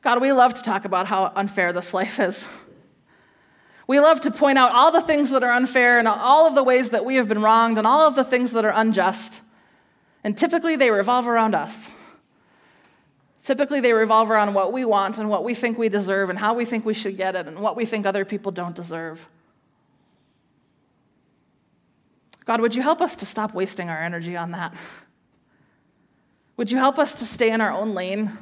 God, 0.00 0.22
we 0.22 0.30
love 0.30 0.54
to 0.54 0.62
talk 0.62 0.84
about 0.84 1.08
how 1.08 1.32
unfair 1.34 1.72
this 1.72 1.92
life 1.92 2.20
is. 2.20 2.46
We 3.88 3.98
love 3.98 4.20
to 4.20 4.30
point 4.30 4.58
out 4.58 4.70
all 4.70 4.92
the 4.92 5.00
things 5.00 5.30
that 5.30 5.42
are 5.42 5.52
unfair 5.52 5.98
and 5.98 6.06
all 6.06 6.46
of 6.46 6.54
the 6.54 6.62
ways 6.62 6.90
that 6.90 7.04
we 7.04 7.16
have 7.16 7.26
been 7.26 7.42
wronged 7.42 7.78
and 7.78 7.86
all 7.86 8.06
of 8.06 8.14
the 8.14 8.22
things 8.22 8.52
that 8.52 8.64
are 8.64 8.72
unjust. 8.72 9.40
And 10.22 10.38
typically 10.38 10.76
they 10.76 10.92
revolve 10.92 11.26
around 11.26 11.56
us. 11.56 11.90
Typically 13.42 13.80
they 13.80 13.92
revolve 13.92 14.30
around 14.30 14.54
what 14.54 14.72
we 14.72 14.84
want 14.84 15.18
and 15.18 15.28
what 15.28 15.42
we 15.42 15.52
think 15.54 15.78
we 15.78 15.88
deserve 15.88 16.30
and 16.30 16.38
how 16.38 16.54
we 16.54 16.64
think 16.64 16.86
we 16.86 16.94
should 16.94 17.16
get 17.16 17.34
it 17.34 17.48
and 17.48 17.58
what 17.58 17.74
we 17.74 17.84
think 17.84 18.06
other 18.06 18.24
people 18.24 18.52
don't 18.52 18.76
deserve. 18.76 19.26
God, 22.48 22.62
would 22.62 22.74
you 22.74 22.80
help 22.80 23.02
us 23.02 23.14
to 23.16 23.26
stop 23.26 23.52
wasting 23.52 23.90
our 23.90 24.02
energy 24.02 24.34
on 24.34 24.52
that? 24.52 24.72
Would 26.56 26.70
you 26.70 26.78
help 26.78 26.98
us 26.98 27.12
to 27.18 27.26
stay 27.26 27.50
in 27.50 27.60
our 27.60 27.70
own 27.70 27.92
lane? 27.92 28.38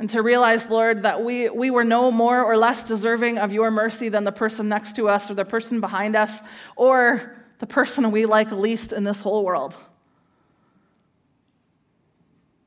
And 0.00 0.10
to 0.10 0.22
realize, 0.22 0.68
Lord, 0.68 1.04
that 1.04 1.22
we, 1.22 1.48
we 1.50 1.70
were 1.70 1.84
no 1.84 2.10
more 2.10 2.42
or 2.42 2.56
less 2.56 2.82
deserving 2.82 3.38
of 3.38 3.52
your 3.52 3.70
mercy 3.70 4.08
than 4.08 4.24
the 4.24 4.32
person 4.32 4.68
next 4.68 4.96
to 4.96 5.08
us 5.08 5.30
or 5.30 5.34
the 5.34 5.44
person 5.44 5.80
behind 5.80 6.16
us 6.16 6.36
or 6.74 7.36
the 7.60 7.68
person 7.68 8.10
we 8.10 8.26
like 8.26 8.50
least 8.50 8.92
in 8.92 9.04
this 9.04 9.20
whole 9.20 9.44
world. 9.44 9.76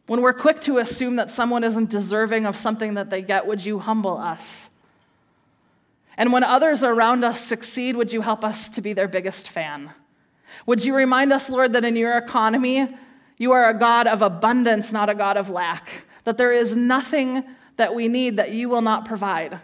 When 0.08 0.22
we're 0.22 0.32
quick 0.32 0.62
to 0.62 0.78
assume 0.78 1.18
that 1.18 1.30
someone 1.30 1.66
isn't 1.66 1.90
deserving 1.90 2.46
of 2.46 2.56
something 2.56 2.94
that 2.94 3.10
they 3.10 3.24
get, 3.24 3.46
would 3.46 3.66
you 3.66 3.78
humble 3.78 4.18
us? 4.18 4.70
And 6.18 6.32
when 6.32 6.44
others 6.44 6.84
around 6.84 7.24
us 7.24 7.42
succeed, 7.42 7.96
would 7.96 8.14
you 8.14 8.22
help 8.22 8.44
us 8.44 8.70
to 8.70 8.82
be 8.82 8.94
their 8.94 9.08
biggest 9.08 9.50
fan? 9.50 9.92
Would 10.66 10.86
you 10.86 10.96
remind 10.96 11.34
us, 11.34 11.50
Lord, 11.50 11.74
that 11.74 11.84
in 11.84 11.96
your 11.96 12.18
economy, 12.18 12.88
you 13.38 13.52
are 13.52 13.70
a 13.70 13.74
God 13.78 14.08
of 14.08 14.22
abundance, 14.22 14.92
not 14.92 15.10
a 15.10 15.16
God 15.16 15.38
of 15.38 15.50
lack, 15.50 16.06
that 16.24 16.38
there 16.38 16.54
is 16.54 16.76
nothing 16.76 17.44
that 17.78 17.94
we 17.94 18.08
need 18.08 18.38
that 18.38 18.52
you 18.52 18.70
will 18.70 18.82
not 18.82 19.06
provide. 19.06 19.60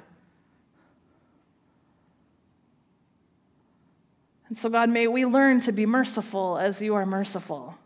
And 4.50 4.58
so, 4.58 4.70
God, 4.70 4.90
may 4.90 5.08
we 5.08 5.26
learn 5.26 5.62
to 5.62 5.72
be 5.72 5.86
merciful 5.86 6.58
as 6.58 6.82
you 6.82 6.94
are 6.96 7.06
merciful. 7.06 7.78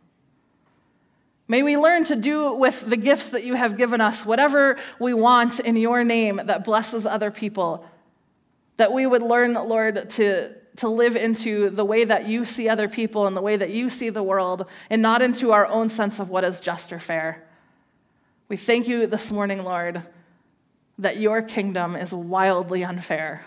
May 1.47 1.61
we 1.61 1.77
learn 1.77 2.05
to 2.05 2.15
do 2.15 2.53
with 2.53 2.89
the 2.89 2.97
gifts 2.97 3.29
that 3.29 3.43
you 3.43 3.53
have 3.53 3.77
given 3.77 4.01
us 4.01 4.25
whatever 4.25 4.77
we 4.99 5.13
want 5.13 5.59
in 5.59 5.75
your 5.75 6.03
name 6.03 6.41
that 6.43 6.63
blesses 6.63 7.05
other 7.05 7.29
people 7.29 7.85
that 8.77 8.91
we 8.91 9.05
would 9.05 9.23
learn, 9.23 9.53
Lord, 9.53 10.09
to, 10.11 10.53
to 10.77 10.89
live 10.89 11.15
into 11.15 11.69
the 11.69 11.85
way 11.85 12.03
that 12.03 12.27
you 12.27 12.45
see 12.45 12.67
other 12.67 12.89
people 12.89 13.27
and 13.27 13.35
the 13.35 13.41
way 13.41 13.55
that 13.55 13.69
you 13.69 13.89
see 13.89 14.09
the 14.09 14.23
world, 14.23 14.69
and 14.89 15.01
not 15.01 15.21
into 15.21 15.51
our 15.51 15.65
own 15.67 15.89
sense 15.89 16.19
of 16.19 16.29
what 16.29 16.43
is 16.43 16.59
just 16.59 16.91
or 16.91 16.99
fair. 16.99 17.43
We 18.47 18.57
thank 18.57 18.87
you 18.87 19.07
this 19.07 19.31
morning, 19.31 19.63
Lord, 19.63 20.03
that 20.97 21.17
your 21.17 21.41
kingdom 21.41 21.95
is 21.95 22.13
wildly 22.13 22.83
unfair. 22.83 23.43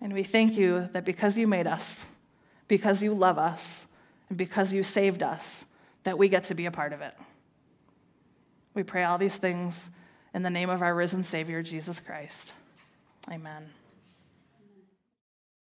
And 0.00 0.12
we 0.12 0.22
thank 0.22 0.56
you 0.56 0.88
that 0.92 1.04
because 1.04 1.38
you 1.38 1.46
made 1.46 1.66
us, 1.66 2.04
because 2.68 3.02
you 3.02 3.14
love 3.14 3.38
us, 3.38 3.86
and 4.28 4.36
because 4.36 4.72
you 4.72 4.82
saved 4.82 5.22
us, 5.22 5.64
that 6.02 6.18
we 6.18 6.28
get 6.28 6.44
to 6.44 6.54
be 6.54 6.66
a 6.66 6.70
part 6.70 6.92
of 6.92 7.00
it. 7.00 7.14
We 8.74 8.82
pray 8.82 9.04
all 9.04 9.18
these 9.18 9.36
things 9.36 9.90
in 10.34 10.42
the 10.42 10.50
name 10.50 10.68
of 10.68 10.82
our 10.82 10.94
risen 10.94 11.24
Savior, 11.24 11.62
Jesus 11.62 12.00
Christ. 12.00 12.52
Amen. 13.30 13.83